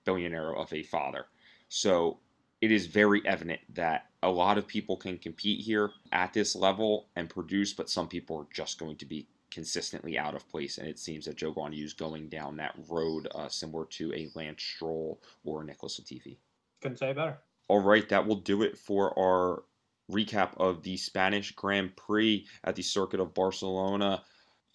[0.04, 1.28] billionaire of a father.
[1.70, 2.20] So
[2.62, 7.08] it is very evident that a lot of people can compete here at this level
[7.16, 10.78] and produce, but some people are just going to be consistently out of place.
[10.78, 14.30] And it seems that Zhou Guanyu is going down that road uh, similar to a
[14.36, 16.38] Lance Stroll or Nicholas Latifi.
[16.82, 17.40] Couldn't say better.
[17.68, 19.64] All right, that will do it for our
[20.12, 24.24] recap of the Spanish Grand Prix at the Circuit of Barcelona.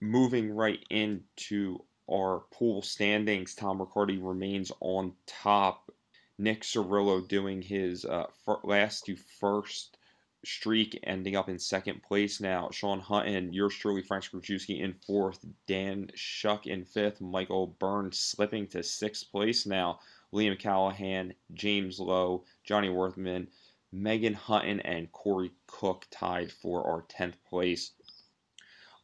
[0.00, 1.78] Moving right into
[2.10, 5.90] our pool standings, Tom Riccardi remains on top.
[6.38, 8.26] Nick Cirillo doing his uh,
[8.62, 9.96] last to first
[10.44, 12.70] streak, ending up in second place now.
[12.70, 15.44] Sean Hutton, yours truly, Frank Skrzycki in fourth.
[15.66, 17.20] Dan Shuck in fifth.
[17.20, 19.98] Michael Byrne slipping to sixth place now.
[20.32, 23.48] Liam Callahan, James Lowe, Johnny Worthman,
[23.90, 27.92] Megan Hutton, and Corey Cook tied for our 10th place.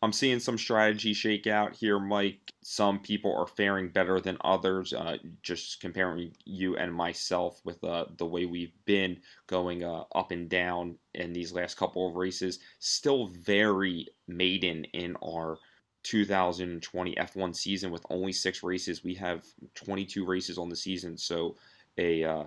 [0.03, 2.53] I'm seeing some strategy shake out here, Mike.
[2.63, 4.93] Some people are faring better than others.
[4.93, 10.33] Uh, just comparing you and myself with uh, the way we've been going uh, up
[10.33, 12.59] and down in these last couple of races.
[12.81, 15.59] Still very maiden in our
[16.03, 19.05] 2020 F1 season with only six races.
[19.05, 19.45] We have
[19.77, 21.55] 22 races on the season, so
[21.97, 22.45] a uh,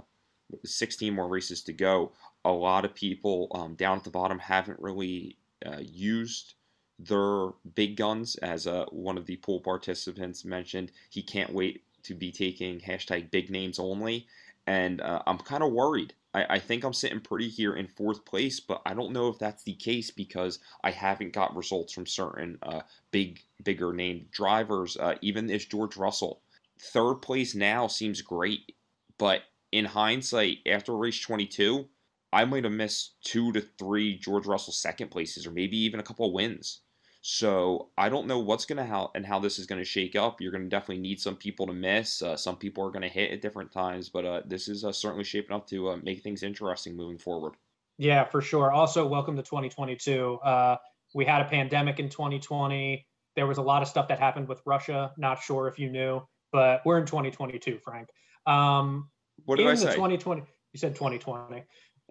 [0.65, 2.11] 16 more races to go.
[2.43, 6.55] A lot of people um, down at the bottom haven't really uh, used
[6.99, 10.91] their big guns, as uh, one of the pool participants mentioned.
[11.09, 14.27] He can't wait to be taking hashtag big names only.
[14.67, 16.13] And uh, I'm kind of worried.
[16.33, 19.37] I, I, think I'm sitting pretty here in fourth place, but I don't know if
[19.37, 22.81] that's the case because I haven't got results from certain uh,
[23.11, 24.97] big, bigger named drivers.
[24.97, 26.41] Uh, even this George Russell,
[26.79, 28.75] third place now seems great,
[29.17, 31.87] but in hindsight, after race 22,
[32.33, 36.03] I might have missed two to three George Russell second places, or maybe even a
[36.03, 36.81] couple of wins.
[37.27, 40.15] So I don't know what's going to how and how this is going to shake
[40.15, 40.39] up.
[40.39, 42.21] You're going to definitely need some people to miss.
[42.21, 44.91] Uh, some people are going to hit at different times, but uh, this is uh,
[44.91, 47.55] certainly shaping up to uh, make things interesting moving forward.
[47.97, 48.71] Yeah, for sure.
[48.71, 50.35] Also, welcome to 2022.
[50.35, 50.75] Uh,
[51.15, 53.07] we had a pandemic in 2020.
[53.35, 55.11] There was a lot of stuff that happened with Russia.
[55.17, 58.07] Not sure if you knew, but we're in 2022, Frank.
[58.45, 59.09] Um,
[59.45, 59.95] what did in I say?
[59.95, 60.43] 2020.
[60.73, 61.63] You said 2020.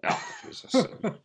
[0.09, 0.75] Oh, Jesus.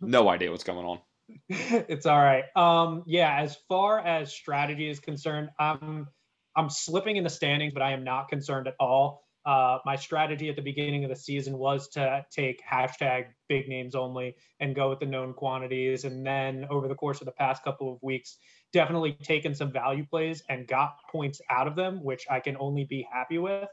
[0.00, 1.00] no idea what's going on.
[1.48, 2.44] It's all right.
[2.56, 6.08] Um, yeah, as far as strategy is concerned, I'm
[6.56, 9.24] I'm slipping in the standings, but I am not concerned at all.
[9.46, 13.94] Uh, my strategy at the beginning of the season was to take hashtag big names
[13.94, 16.04] only and go with the known quantities.
[16.04, 18.36] And then over the course of the past couple of weeks,
[18.72, 22.84] definitely taken some value plays and got points out of them, which I can only
[22.84, 23.68] be happy with.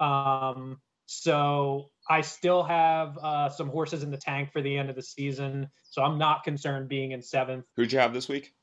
[0.00, 4.96] Um, so I still have uh, some horses in the tank for the end of
[4.96, 7.64] the season, so I'm not concerned being in seventh.
[7.76, 8.54] Who'd you have this week?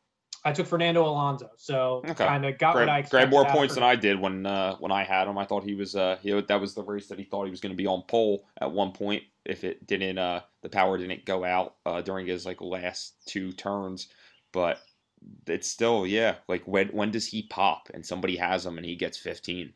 [0.45, 2.25] I took Fernando Alonso, so okay.
[2.25, 4.91] kind of got Grab, what I grabbed more points than I did when uh, when
[4.91, 5.37] I had him.
[5.37, 7.59] I thought he was uh, he, that was the race that he thought he was
[7.59, 11.25] going to be on pole at one point if it didn't uh, the power didn't
[11.25, 14.07] go out uh, during his like last two turns,
[14.53, 14.79] but
[15.47, 18.95] it's still yeah like when when does he pop and somebody has him and he
[18.95, 19.73] gets 15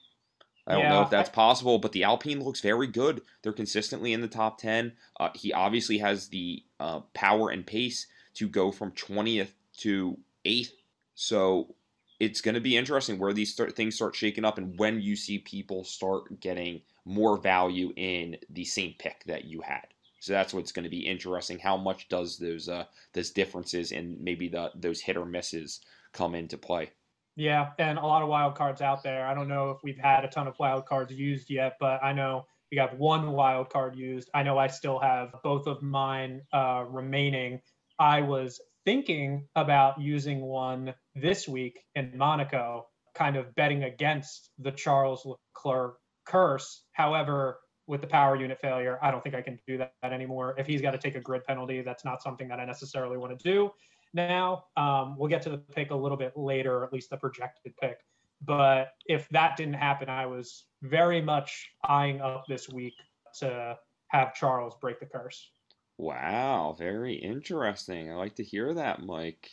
[0.66, 3.22] I don't yeah, know if that's possible, but the Alpine looks very good.
[3.42, 4.94] They're consistently in the top 10.
[5.20, 10.72] Uh, he obviously has the uh, power and pace to go from 20th to 8th.
[11.16, 11.76] So
[12.20, 15.16] it's going to be interesting where these start, things start shaking up and when you
[15.16, 19.88] see people start getting more value in the same pick that you had.
[20.20, 21.60] So that's what's going to be interesting.
[21.60, 25.82] How much does those uh, those differences and maybe the those hit or misses
[26.14, 26.92] come into play?
[27.36, 29.26] Yeah, and a lot of wild cards out there.
[29.26, 32.14] I don't know if we've had a ton of wild cards used yet, but I
[32.14, 34.30] know we got one wild card used.
[34.34, 37.62] I know I still have both of mine uh, remaining.
[37.98, 44.72] I was thinking about using one this week in Monaco, kind of betting against the
[44.72, 46.84] Charles Leclerc curse.
[46.92, 50.56] However, with the power unit failure, I don't think I can do that anymore.
[50.58, 53.38] If he's got to take a grid penalty, that's not something that I necessarily want
[53.38, 53.72] to do
[54.14, 54.66] now.
[54.78, 58.00] Um, we'll get to the pick a little bit later, at least the projected pick.
[58.46, 62.96] But if that didn't happen, I was very much eyeing up this week
[63.40, 65.52] to have Charles break the curse.
[65.98, 68.12] Wow, very interesting.
[68.12, 69.50] I like to hear that, Mike.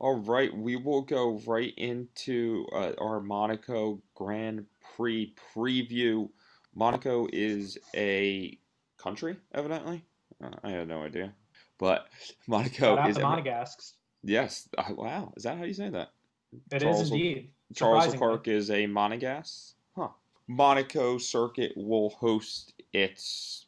[0.00, 6.28] All right, we will go right into uh, our Monaco Grand Prix preview.
[6.74, 8.56] Monaco is a
[8.96, 10.04] country, evidently.
[10.42, 11.34] Uh, I had no idea,
[11.78, 12.08] but
[12.46, 13.94] Monaco is the Monegasques.
[14.22, 14.68] Yes.
[14.76, 15.32] Uh, wow.
[15.36, 16.10] Is that how you say that?
[16.72, 17.50] It Charles is indeed.
[17.74, 19.74] Charles Leclerc is a Monegasque.
[19.94, 20.08] Huh.
[20.46, 23.66] Monaco Circuit will host its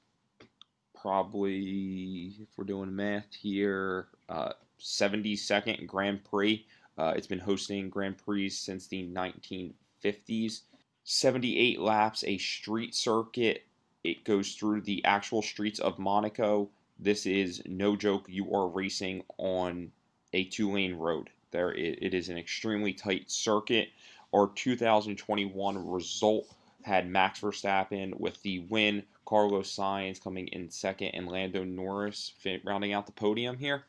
[1.01, 6.67] probably, if we're doing math here, uh, 72nd Grand Prix.
[6.99, 10.63] Uh, it's been hosting Grand Prix since the 1950s.
[11.05, 13.65] 78 laps, a street circuit,
[14.05, 16.71] It goes through the actual streets of Monaco.
[17.03, 18.27] This is no joke.
[18.29, 19.91] You are racing on
[20.35, 21.31] a two lane road.
[21.51, 23.89] There, it, it is an extremely tight circuit.
[24.35, 26.47] Our 2021 result
[26.83, 32.33] had Max Verstappen with the win, Carlos Sainz coming in second, and Lando Norris
[32.65, 33.85] rounding out the podium here.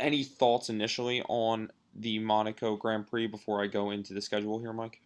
[0.00, 4.72] Any thoughts initially on the Monaco Grand Prix before I go into the schedule here,
[4.72, 5.00] Mike?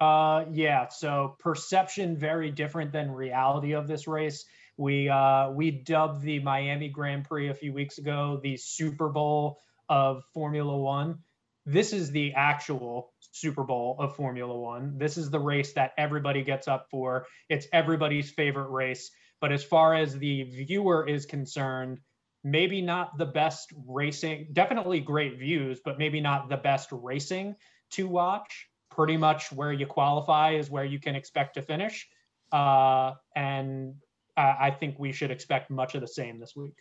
[0.00, 0.88] Uh, yeah.
[0.88, 4.44] So perception very different than reality of this race.
[4.76, 9.58] We uh, we dubbed the Miami Grand Prix a few weeks ago the Super Bowl
[9.88, 11.18] of Formula One.
[11.64, 14.98] This is the actual Super Bowl of Formula One.
[14.98, 17.26] This is the race that everybody gets up for.
[17.48, 19.10] It's everybody's favorite race.
[19.40, 22.00] But as far as the viewer is concerned,
[22.44, 27.56] maybe not the best racing, definitely great views, but maybe not the best racing
[27.90, 28.68] to watch.
[28.90, 32.08] Pretty much where you qualify is where you can expect to finish.
[32.52, 33.96] Uh, and
[34.36, 36.74] Uh, I think we should expect much of the same this week.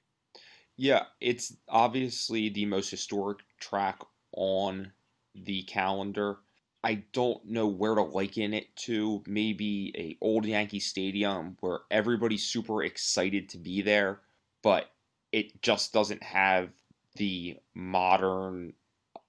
[0.77, 4.01] Yeah, it's obviously the most historic track
[4.33, 4.91] on
[5.33, 6.39] the calendar.
[6.83, 9.23] I don't know where to liken it to.
[9.25, 14.21] Maybe a old Yankee Stadium where everybody's super excited to be there,
[14.61, 14.91] but
[15.31, 16.69] it just doesn't have
[17.15, 18.73] the modern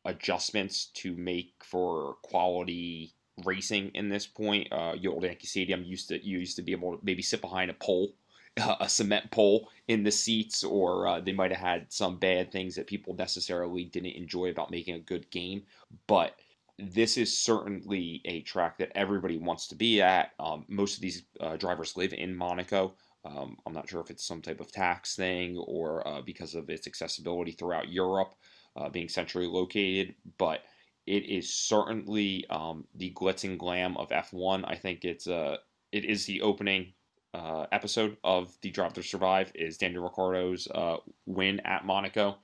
[0.05, 3.15] adjustments to make for quality
[3.45, 4.69] racing in this point.
[4.73, 7.41] Uh, your old Yankee Stadium used to you used to be able to maybe sit
[7.41, 8.13] behind a pole
[8.81, 12.75] a cement pole in the seats, or uh, they might have had some bad things
[12.75, 15.63] that people necessarily didn't enjoy about making a good game.
[16.07, 16.39] But
[16.79, 20.33] this is certainly a track that everybody wants to be at.
[20.39, 22.95] Um, most of these uh, drivers live in Monaco.
[23.25, 26.71] Um, I'm not sure if it's some type of tax thing or uh, because of
[26.71, 28.35] its accessibility throughout Europe,
[28.77, 30.61] uh, being centrally located, but
[31.07, 34.65] it is certainly um, the glitz and glam of F1.
[34.67, 35.57] I think it's uh,
[35.93, 36.93] it is the opening
[37.33, 40.97] uh, episode of the Drive to Survive is Daniel Ricciardo's uh,
[41.27, 42.39] win at Monaco.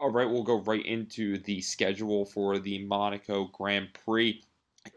[0.00, 4.40] All right, we'll go right into the schedule for the Monaco Grand Prix.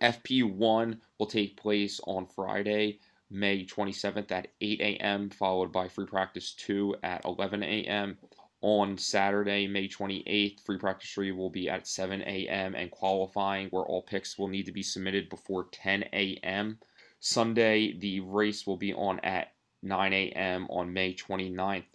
[0.01, 2.99] FP1 will take place on Friday,
[3.31, 8.17] May 27th at 8 a.m., followed by Free Practice 2 at 11 a.m.
[8.61, 13.83] On Saturday, May 28th, Free Practice 3 will be at 7 a.m., and qualifying, where
[13.83, 16.77] all picks will need to be submitted before 10 a.m.
[17.19, 20.67] Sunday, the race will be on at 9 a.m.
[20.69, 21.85] on May 29th.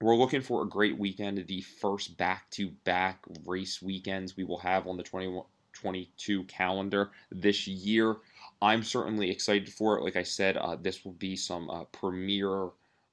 [0.00, 4.58] We're looking for a great weekend, the first back to back race weekends we will
[4.60, 8.16] have on the 2022 calendar this year.
[8.62, 10.04] I'm certainly excited for it.
[10.04, 12.70] Like I said, uh, this will be some uh, premier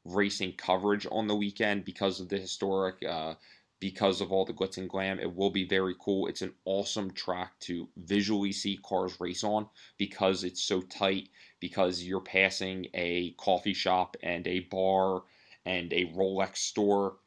[0.08, 3.36] racing coverage on the weekend because of the historic uh,
[3.80, 5.20] because of all the glitz and glam.
[5.20, 6.28] It will be very cool.
[6.28, 11.30] It's an awesome track to visually see cars race on because it's so tight,
[11.60, 15.24] because you're passing a coffee shop and a bar
[15.66, 17.18] and a Rolex store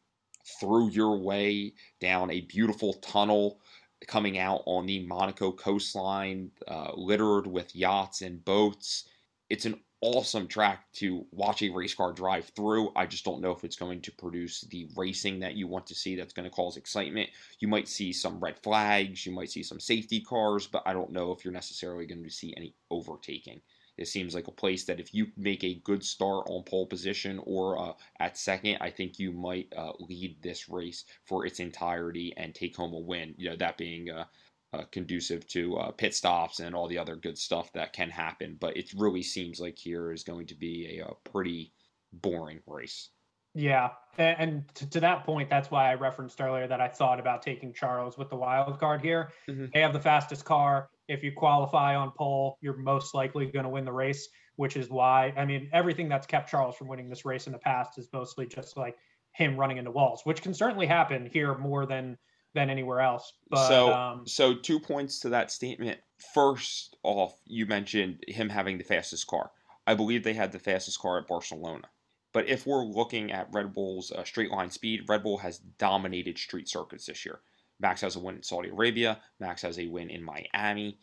[0.58, 3.60] through your way down a beautiful tunnel
[4.06, 9.08] coming out on the Monaco coastline, uh, littered with yachts and boats.
[9.50, 12.90] It's an awesome track to watch a race car drive through.
[12.96, 15.94] I just don't know if it's going to produce the racing that you want to
[15.94, 17.28] see that's going to cause excitement.
[17.58, 21.12] You might see some red flags, you might see some safety cars, but I don't
[21.12, 23.60] know if you're necessarily going to see any overtaking.
[23.98, 27.38] It seems like a place that if you make a good start on pole position
[27.44, 32.32] or uh, at second, I think you might uh, lead this race for its entirety
[32.38, 33.34] and take home a win.
[33.36, 34.24] You know, that being uh,
[34.72, 38.56] uh, conducive to uh, pit stops and all the other good stuff that can happen.
[38.60, 41.72] But it really seems like here is going to be a, a pretty
[42.12, 43.10] boring race.
[43.52, 47.42] Yeah, and to, to, that point, that's why I referenced earlier that I thought about
[47.42, 49.32] taking Charles with the wild card here.
[49.48, 49.66] Mm-hmm.
[49.74, 50.88] They have the fastest car.
[51.08, 54.88] If you qualify on pole, you're most likely going to win the race, which is
[54.88, 58.08] why I mean everything that's kept Charles from winning this race in the past is
[58.12, 58.96] mostly just like
[59.32, 62.16] him running into walls, which can certainly happen here more than
[62.54, 63.32] than anywhere else.
[63.48, 65.98] But, so, um, so two points to that statement.
[66.34, 69.50] First off, you mentioned him having the fastest car.
[69.86, 71.88] I believe they had the fastest car at Barcelona.
[72.32, 76.38] But if we're looking at Red Bull's uh, straight line speed, Red Bull has dominated
[76.38, 77.40] street circuits this year.
[77.80, 79.20] Max has a win in Saudi Arabia.
[79.40, 80.98] Max has a win in Miami,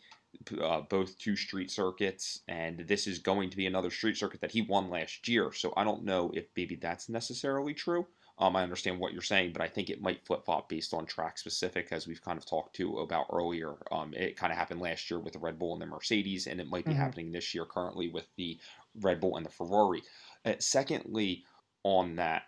[0.60, 2.40] uh, both two street circuits.
[2.48, 5.52] And this is going to be another street circuit that he won last year.
[5.52, 8.06] So I don't know if maybe that's necessarily true.
[8.40, 11.06] Um, I understand what you're saying, but I think it might flip flop based on
[11.06, 13.74] track specific, as we've kind of talked to about earlier.
[13.90, 16.60] Um, it kind of happened last year with the Red Bull and the Mercedes, and
[16.60, 17.00] it might be mm-hmm.
[17.00, 18.56] happening this year currently with the
[19.00, 20.02] Red Bull and the Ferrari.
[20.44, 21.44] Uh, secondly,
[21.82, 22.44] on that,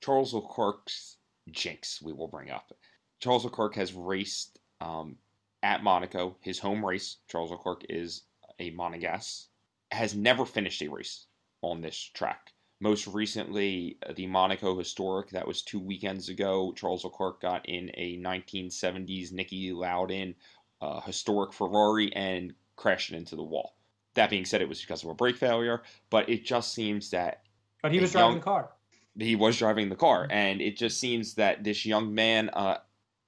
[0.00, 1.18] Charles Leclerc's
[1.50, 2.72] jinx we will bring up.
[3.20, 5.16] Charles Leclerc has raced um,
[5.62, 7.18] at Monaco, his home race.
[7.28, 8.22] Charles Leclerc is
[8.58, 9.46] a Monegasque,
[9.90, 11.26] has never finished a race
[11.62, 12.52] on this track.
[12.82, 16.72] Most recently, uh, the Monaco Historic, that was two weekends ago.
[16.74, 20.32] Charles Leclerc got in a 1970s Niki Lauda
[20.80, 23.76] uh, historic Ferrari and crashed it into the wall.
[24.14, 27.42] That being said, it was because of a brake failure, but it just seems that.
[27.82, 28.70] But he was driving young, the car.
[29.18, 32.78] He was driving the car, and it just seems that this young man uh,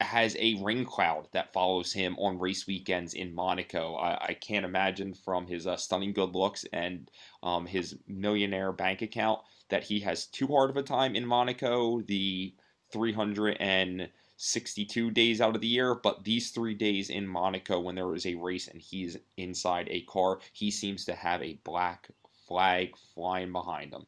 [0.04, 3.96] has a ring cloud that follows him on race weekends in Monaco.
[3.96, 7.10] I, I can't imagine from his uh, stunning good looks and
[7.42, 12.00] um, his millionaire bank account that he has too hard of a time in Monaco.
[12.02, 12.54] The
[12.92, 18.26] 362 days out of the year, but these three days in Monaco when there is
[18.26, 22.08] a race and he's inside a car, he seems to have a black
[22.46, 24.06] flag flying behind him.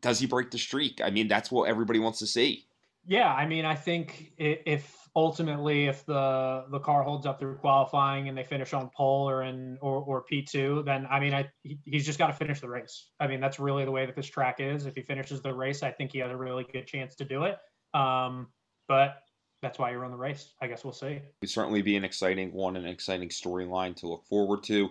[0.00, 1.00] Does he break the streak?
[1.02, 2.66] I mean, that's what everybody wants to see.
[3.06, 8.28] Yeah, I mean, I think if ultimately if the the car holds up through qualifying
[8.28, 11.80] and they finish on pole or in or, or P2 then I mean I he,
[11.84, 13.08] he's just got to finish the race.
[13.18, 14.84] I mean that's really the way that this track is.
[14.84, 17.44] If he finishes the race, I think he has a really good chance to do
[17.44, 17.56] it.
[17.94, 18.48] Um,
[18.86, 19.22] but
[19.62, 20.52] that's why you're on the race.
[20.60, 21.06] I guess we'll see.
[21.06, 24.90] It would certainly be an exciting one, an exciting storyline to look forward to.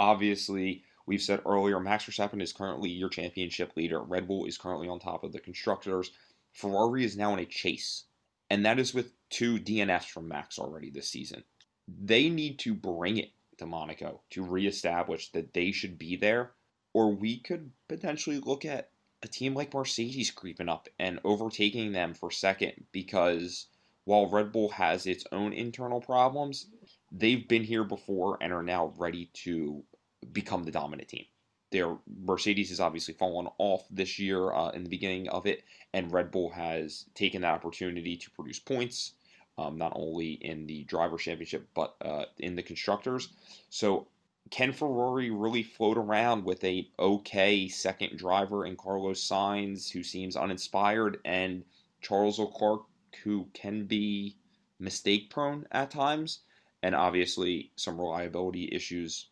[0.00, 4.02] Obviously, we've said earlier, Max Verstappen is currently your championship leader.
[4.02, 6.10] Red Bull is currently on top of the constructors.
[6.52, 8.06] Ferrari is now in a chase
[8.50, 11.44] and that is with two DNFs from Max already this season.
[11.86, 16.52] They need to bring it to Monaco to reestablish that they should be there,
[16.92, 18.90] or we could potentially look at
[19.22, 23.66] a team like Mercedes creeping up and overtaking them for second because
[24.04, 26.66] while Red Bull has its own internal problems,
[27.12, 29.84] they've been here before and are now ready to
[30.32, 31.26] become the dominant team
[31.70, 36.12] their Mercedes has obviously fallen off this year uh, in the beginning of it, and
[36.12, 39.12] Red Bull has taken that opportunity to produce points,
[39.56, 43.28] um, not only in the driver championship but uh, in the constructors.
[43.68, 44.08] So,
[44.50, 50.34] can Ferrari really float around with a okay second driver in Carlos Sainz, who seems
[50.34, 51.64] uninspired, and
[52.00, 52.82] Charles Leclerc,
[53.22, 54.36] who can be
[54.80, 56.40] mistake prone at times,
[56.82, 59.28] and obviously some reliability issues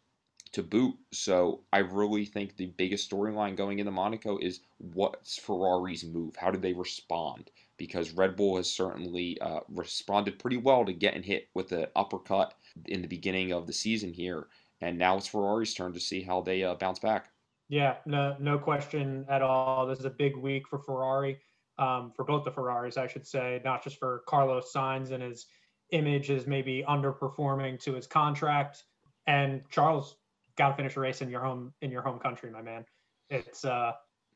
[0.53, 0.95] to boot.
[1.13, 6.37] So I really think the biggest storyline going into Monaco is what's Ferrari's move?
[6.37, 7.51] How do they respond?
[7.77, 12.55] Because Red Bull has certainly uh, responded pretty well to getting hit with the uppercut
[12.87, 14.49] in the beginning of the season here,
[14.81, 17.31] and now it's Ferrari's turn to see how they uh, bounce back.
[17.69, 19.87] Yeah, no, no question at all.
[19.87, 21.39] This is a big week for Ferrari,
[21.79, 25.47] um, for both the Ferraris, I should say, not just for Carlos Sainz and his
[25.91, 28.85] image is maybe underperforming to his contract,
[29.27, 30.17] and Charles
[30.59, 32.85] got to finish a race in your home in your home country, my man.
[33.31, 33.93] It's uh,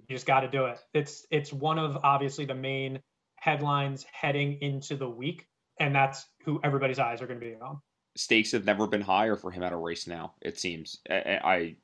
[0.09, 0.79] you just got to do it.
[0.95, 3.01] It's it's one of obviously the main
[3.37, 5.47] headlines heading into the week,
[5.81, 7.81] and that's who everybody's eyes are going to be on.
[8.17, 10.35] Stakes have never been higher for him at a race now.
[10.41, 11.01] It seems.
[11.11, 11.77] I, I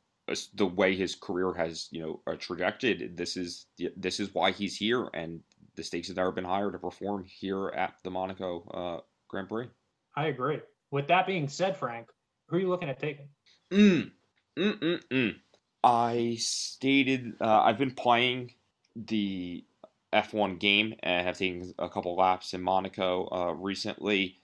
[0.55, 3.17] the way his career has you know trajected.
[3.17, 3.67] This is
[3.97, 5.41] this is why he's here, and
[5.75, 9.69] the stakes have never been higher to perform here at the Monaco uh, Grand Prix.
[10.17, 10.61] I agree.
[10.91, 12.09] With that being said, Frank,
[12.49, 13.29] who are you looking at taking?
[13.71, 14.11] Mm,
[14.59, 15.37] Mm-mm-mm.
[15.85, 18.55] I stated uh, I've been playing
[18.97, 19.65] the
[20.13, 24.39] F1 game and have taken a couple laps in Monaco uh, recently.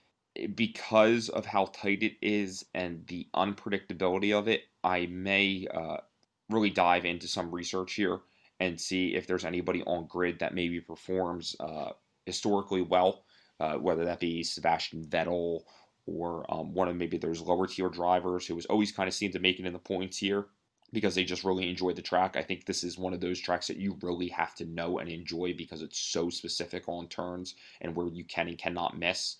[0.53, 5.97] Because of how tight it is and the unpredictability of it, I may uh,
[6.49, 8.19] really dive into some research here
[8.59, 11.91] and see if there's anybody on grid that maybe performs uh,
[12.25, 13.23] historically well,
[13.61, 15.61] uh, whether that be Sebastian Vettel
[16.05, 19.33] or um, one of maybe those lower tier drivers who has always kind of seemed
[19.33, 20.47] to make it in the points here
[20.93, 22.35] because they just really enjoy the track.
[22.37, 25.09] I think this is one of those tracks that you really have to know and
[25.09, 29.37] enjoy because it's so specific on turns and where you can and cannot miss.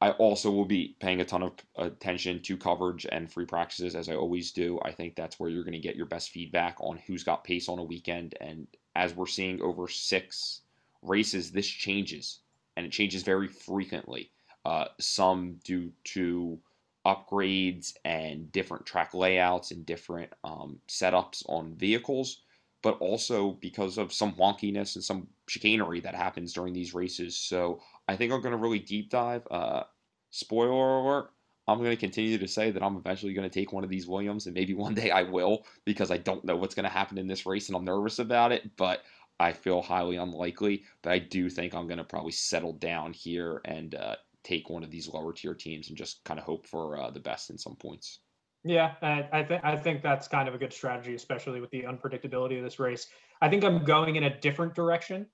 [0.00, 4.08] I also will be paying a ton of attention to coverage and free practices as
[4.08, 4.78] I always do.
[4.84, 7.68] I think that's where you're going to get your best feedback on who's got pace
[7.68, 8.34] on a weekend.
[8.40, 10.60] And as we're seeing over six
[11.02, 12.40] races, this changes
[12.76, 14.30] and it changes very frequently
[14.64, 16.58] uh, some due to
[17.06, 22.40] upgrades and different track layouts and different um, setups on vehicles,
[22.82, 27.36] but also because of some wonkiness and some chicanery that happens during these races.
[27.36, 29.46] So I think I'm going to really deep dive.
[29.50, 29.82] Uh,
[30.30, 31.30] spoiler alert.
[31.66, 34.06] I'm going to continue to say that I'm eventually going to take one of these
[34.06, 37.18] Williams, and maybe one day I will because I don't know what's going to happen
[37.18, 38.76] in this race and I'm nervous about it.
[38.76, 39.02] But
[39.40, 40.84] I feel highly unlikely.
[41.02, 44.84] But I do think I'm going to probably settle down here and uh, take one
[44.84, 47.58] of these lower tier teams and just kind of hope for uh, the best in
[47.58, 48.20] some points.
[48.62, 51.82] Yeah, I, I think I think that's kind of a good strategy, especially with the
[51.82, 53.08] unpredictability of this race.
[53.42, 55.26] I think I'm going in a different direction,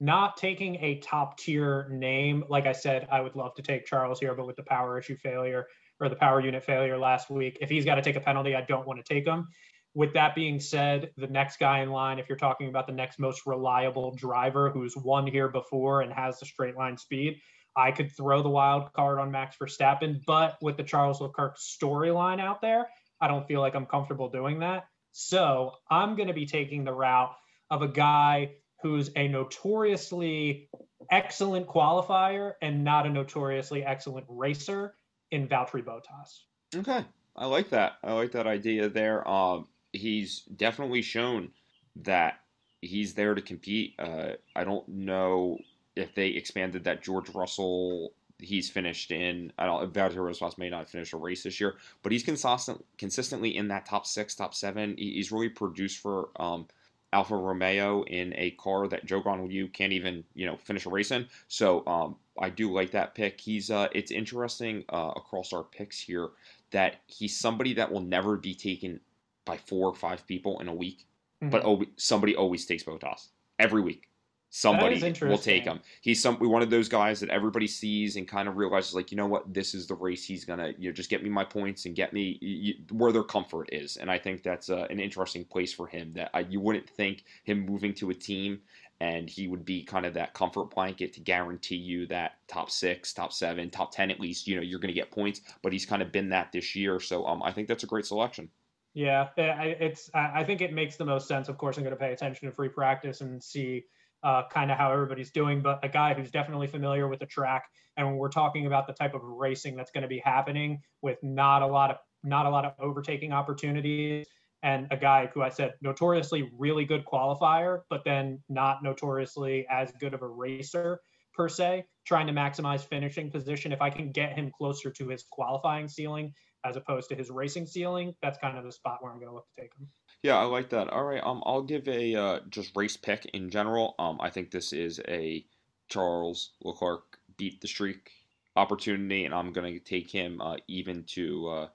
[0.00, 2.44] not taking a top tier name.
[2.48, 5.16] Like I said, I would love to take Charles here, but with the power issue
[5.16, 5.66] failure
[5.98, 8.62] or the power unit failure last week, if he's got to take a penalty, I
[8.62, 9.48] don't want to take him.
[9.94, 13.18] with that being said, the next guy in line, if you're talking about the next
[13.18, 17.40] most reliable driver who's won here before and has the straight line speed,
[17.76, 20.22] I could throw the wild card on Max Verstappen.
[20.26, 22.88] But with the Charles Leclerc storyline out there,
[23.20, 24.86] I don't feel like I'm comfortable doing that.
[25.12, 27.34] So I'm going to be taking the route
[27.70, 28.52] of a guy
[28.82, 30.68] who's a notoriously
[31.10, 34.94] excellent qualifier and not a notoriously excellent racer
[35.30, 36.42] in Valtteri Bottas.
[36.76, 37.04] Okay.
[37.36, 37.94] I like that.
[38.02, 39.26] I like that idea there.
[39.26, 41.50] Um, he's definitely shown
[41.96, 42.40] that
[42.80, 43.94] he's there to compete.
[43.98, 45.58] Uh, I don't know
[45.96, 48.12] if they expanded that George Russell.
[48.38, 49.52] He's finished in.
[49.58, 49.92] I don't.
[49.92, 53.86] Valtteri Bottas may not finish a race this year, but he's consistent, consistently in that
[53.86, 54.96] top six, top seven.
[54.98, 56.66] He's really produced for um,
[57.12, 61.12] Alfa Romeo in a car that Zhou Guanyu can't even you know finish a race
[61.12, 61.28] in.
[61.46, 63.40] So um, I do like that pick.
[63.40, 63.70] He's.
[63.70, 66.30] Uh, it's interesting uh, across our picks here
[66.72, 68.98] that he's somebody that will never be taken
[69.44, 71.06] by four or five people in a week,
[71.40, 71.50] mm-hmm.
[71.50, 73.28] but always, somebody always takes Bottas
[73.60, 74.08] every week.
[74.56, 75.80] Somebody will take him.
[76.00, 79.16] He's some one of those guys that everybody sees and kind of realizes, like, you
[79.16, 81.86] know what, this is the race he's gonna, you know, just get me my points
[81.86, 83.96] and get me you, where their comfort is.
[83.96, 86.12] And I think that's uh, an interesting place for him.
[86.12, 88.60] That I, you wouldn't think him moving to a team
[89.00, 93.12] and he would be kind of that comfort blanket to guarantee you that top six,
[93.12, 94.46] top seven, top ten at least.
[94.46, 97.00] You know, you're going to get points, but he's kind of been that this year.
[97.00, 98.48] So um, I think that's a great selection.
[98.92, 100.12] Yeah, it's.
[100.14, 101.48] I think it makes the most sense.
[101.48, 103.82] Of course, I'm going to pay attention to free practice and see
[104.24, 105.60] uh, kind of how everybody's doing.
[105.60, 107.64] But a guy who's definitely familiar with the track,
[107.96, 111.18] and when we're talking about the type of racing that's going to be happening with
[111.22, 114.26] not a lot of not a lot of overtaking opportunities,
[114.62, 119.92] and a guy who I said notoriously really good qualifier, but then not notoriously as
[120.00, 121.00] good of a racer
[121.34, 123.72] per se, trying to maximize finishing position.
[123.72, 126.32] If I can get him closer to his qualifying ceiling
[126.64, 129.34] as opposed to his racing ceiling, that's kind of the spot where I'm going to
[129.34, 129.86] look to take him.
[130.24, 130.88] Yeah, I like that.
[130.88, 133.94] All right, um, I'll give a uh, just race pick in general.
[133.98, 135.44] Um, I think this is a
[135.90, 138.10] Charles Leclerc beat the streak
[138.56, 141.68] opportunity, and I'm going to take him uh, even to uh,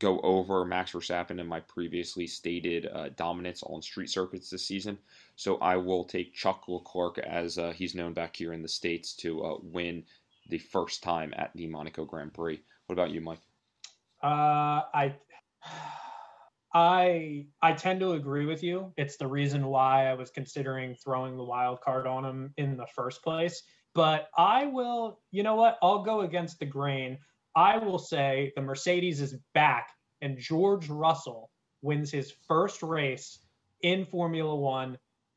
[0.00, 4.98] go over Max Verstappen in my previously stated uh, dominance on street circuits this season.
[5.36, 9.12] So I will take Chuck Leclerc, as uh, he's known back here in the States,
[9.18, 10.02] to uh, win
[10.48, 12.60] the first time at the Monaco Grand Prix.
[12.86, 13.42] What about you, Mike?
[14.20, 15.14] Uh, I.
[16.74, 18.92] I I tend to agree with you.
[18.96, 22.86] It's the reason why I was considering throwing the wild card on him in the
[22.94, 23.62] first place.
[23.94, 25.78] But I will, you know what?
[25.82, 27.18] I'll go against the grain.
[27.54, 29.90] I will say the Mercedes is back
[30.22, 31.50] and George Russell
[31.82, 33.40] wins his first race
[33.82, 34.96] in Formula One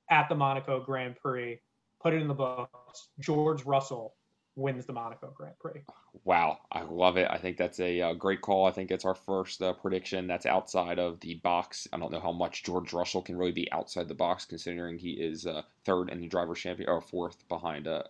[0.09, 1.59] at the Monaco Grand Prix.
[2.01, 3.09] Put it in the books.
[3.19, 4.15] George Russell
[4.55, 5.81] wins the Monaco Grand Prix.
[6.23, 7.27] Wow, I love it.
[7.29, 8.65] I think that's a uh, great call.
[8.65, 11.87] I think it's our first uh, prediction that's outside of the box.
[11.91, 15.11] I don't know how much George Russell can really be outside the box, considering he
[15.11, 18.03] is uh, third in the driver's champion or fourth behind uh,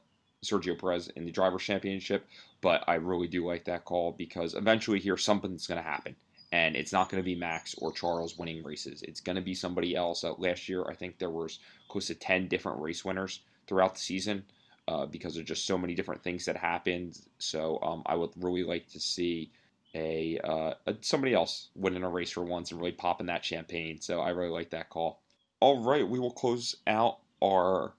[0.43, 2.27] Sergio Perez in the driver's championship.
[2.61, 6.15] But I really do like that call because eventually here something's going to happen.
[6.51, 9.01] And it's not going to be Max or Charles winning races.
[9.01, 10.23] It's going to be somebody else.
[10.23, 13.99] Uh, last year, I think there was close to 10 different race winners throughout the
[13.99, 14.45] season
[14.87, 17.19] uh, because there's just so many different things that happened.
[17.39, 19.51] So um, I would really like to see
[19.95, 23.99] a, uh, a, somebody else winning a race for once and really popping that champagne.
[24.01, 25.21] So I really like that call.
[25.59, 27.93] All right, we will close out our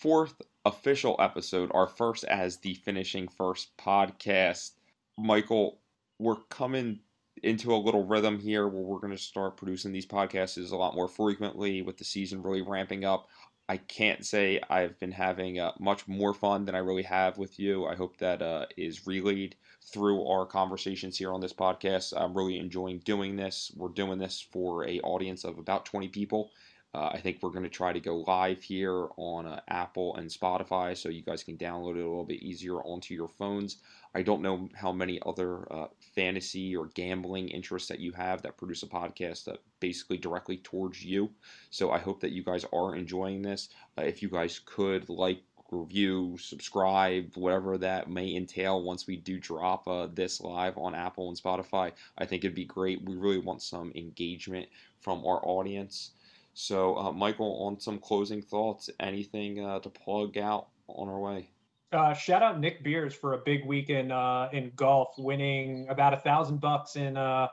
[0.00, 4.72] fourth official episode, our first as the Finishing First podcast.
[5.18, 5.80] Michael,
[6.18, 7.00] we're coming
[7.42, 10.94] into a little rhythm here where we're going to start producing these podcasts a lot
[10.94, 13.28] more frequently with the season really ramping up.
[13.70, 17.60] I can't say I've been having uh, much more fun than I really have with
[17.60, 17.86] you.
[17.86, 22.12] I hope that uh, is relayed through our conversations here on this podcast.
[22.20, 23.70] I'm really enjoying doing this.
[23.76, 26.50] We're doing this for a audience of about 20 people.
[26.92, 30.28] Uh, I think we're going to try to go live here on uh, Apple and
[30.28, 33.76] Spotify so you guys can download it a little bit easier onto your phones.
[34.12, 35.86] I don't know how many other uh,
[36.16, 41.04] fantasy or gambling interests that you have that produce a podcast that basically directly towards
[41.04, 41.30] you.
[41.70, 43.68] So I hope that you guys are enjoying this.
[43.96, 49.38] Uh, if you guys could like, review, subscribe, whatever that may entail once we do
[49.38, 53.04] drop uh, this live on Apple and Spotify, I think it'd be great.
[53.04, 54.68] We really want some engagement
[55.00, 56.10] from our audience.
[56.54, 61.50] So, uh, Michael, on some closing thoughts, anything uh, to plug out on our way?
[61.92, 66.14] Uh, shout out Nick Beers for a big week in uh, in golf, winning about
[66.14, 67.48] a thousand bucks in uh,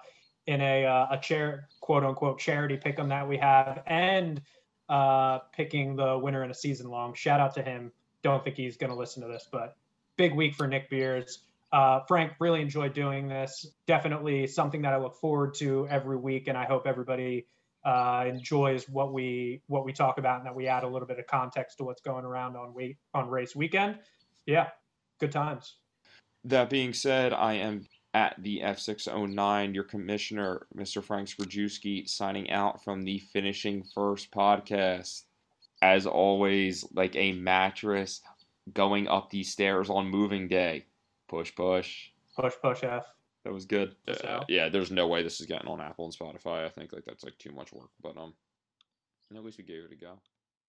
[0.45, 4.41] in a uh, a chair quote unquote charity pick'em that we have, and
[4.89, 7.13] uh, picking the winner in a season long.
[7.15, 7.91] Shout out to him.
[8.21, 9.75] Don't think he's going to listen to this, but
[10.17, 11.39] big week for Nick Beers.
[11.71, 13.65] Uh, Frank, really enjoyed doing this.
[13.87, 17.47] Definitely something that I look forward to every week, and I hope everybody
[17.87, 21.19] uh, enjoys what we what we talk about and that we add a little bit
[21.19, 23.97] of context to what's going around on week on race weekend.
[24.45, 24.67] Yeah,
[25.21, 25.77] good times.
[26.43, 31.01] That being said, I am at the F609, your commissioner, Mr.
[31.01, 35.23] Frank Skrajewski, signing out from the Finishing First podcast.
[35.81, 38.21] As always, like a mattress
[38.73, 40.85] going up these stairs on moving day.
[41.29, 42.09] Push, push.
[42.35, 43.05] Push, push, F.
[43.43, 43.95] That was good.
[44.07, 44.27] So?
[44.27, 46.65] Uh, yeah, there's no way this is getting on Apple and Spotify.
[46.65, 48.33] I think like that's like too much work, but um,
[49.35, 50.19] at least we gave it a go.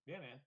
[0.07, 0.39] Yeah, man.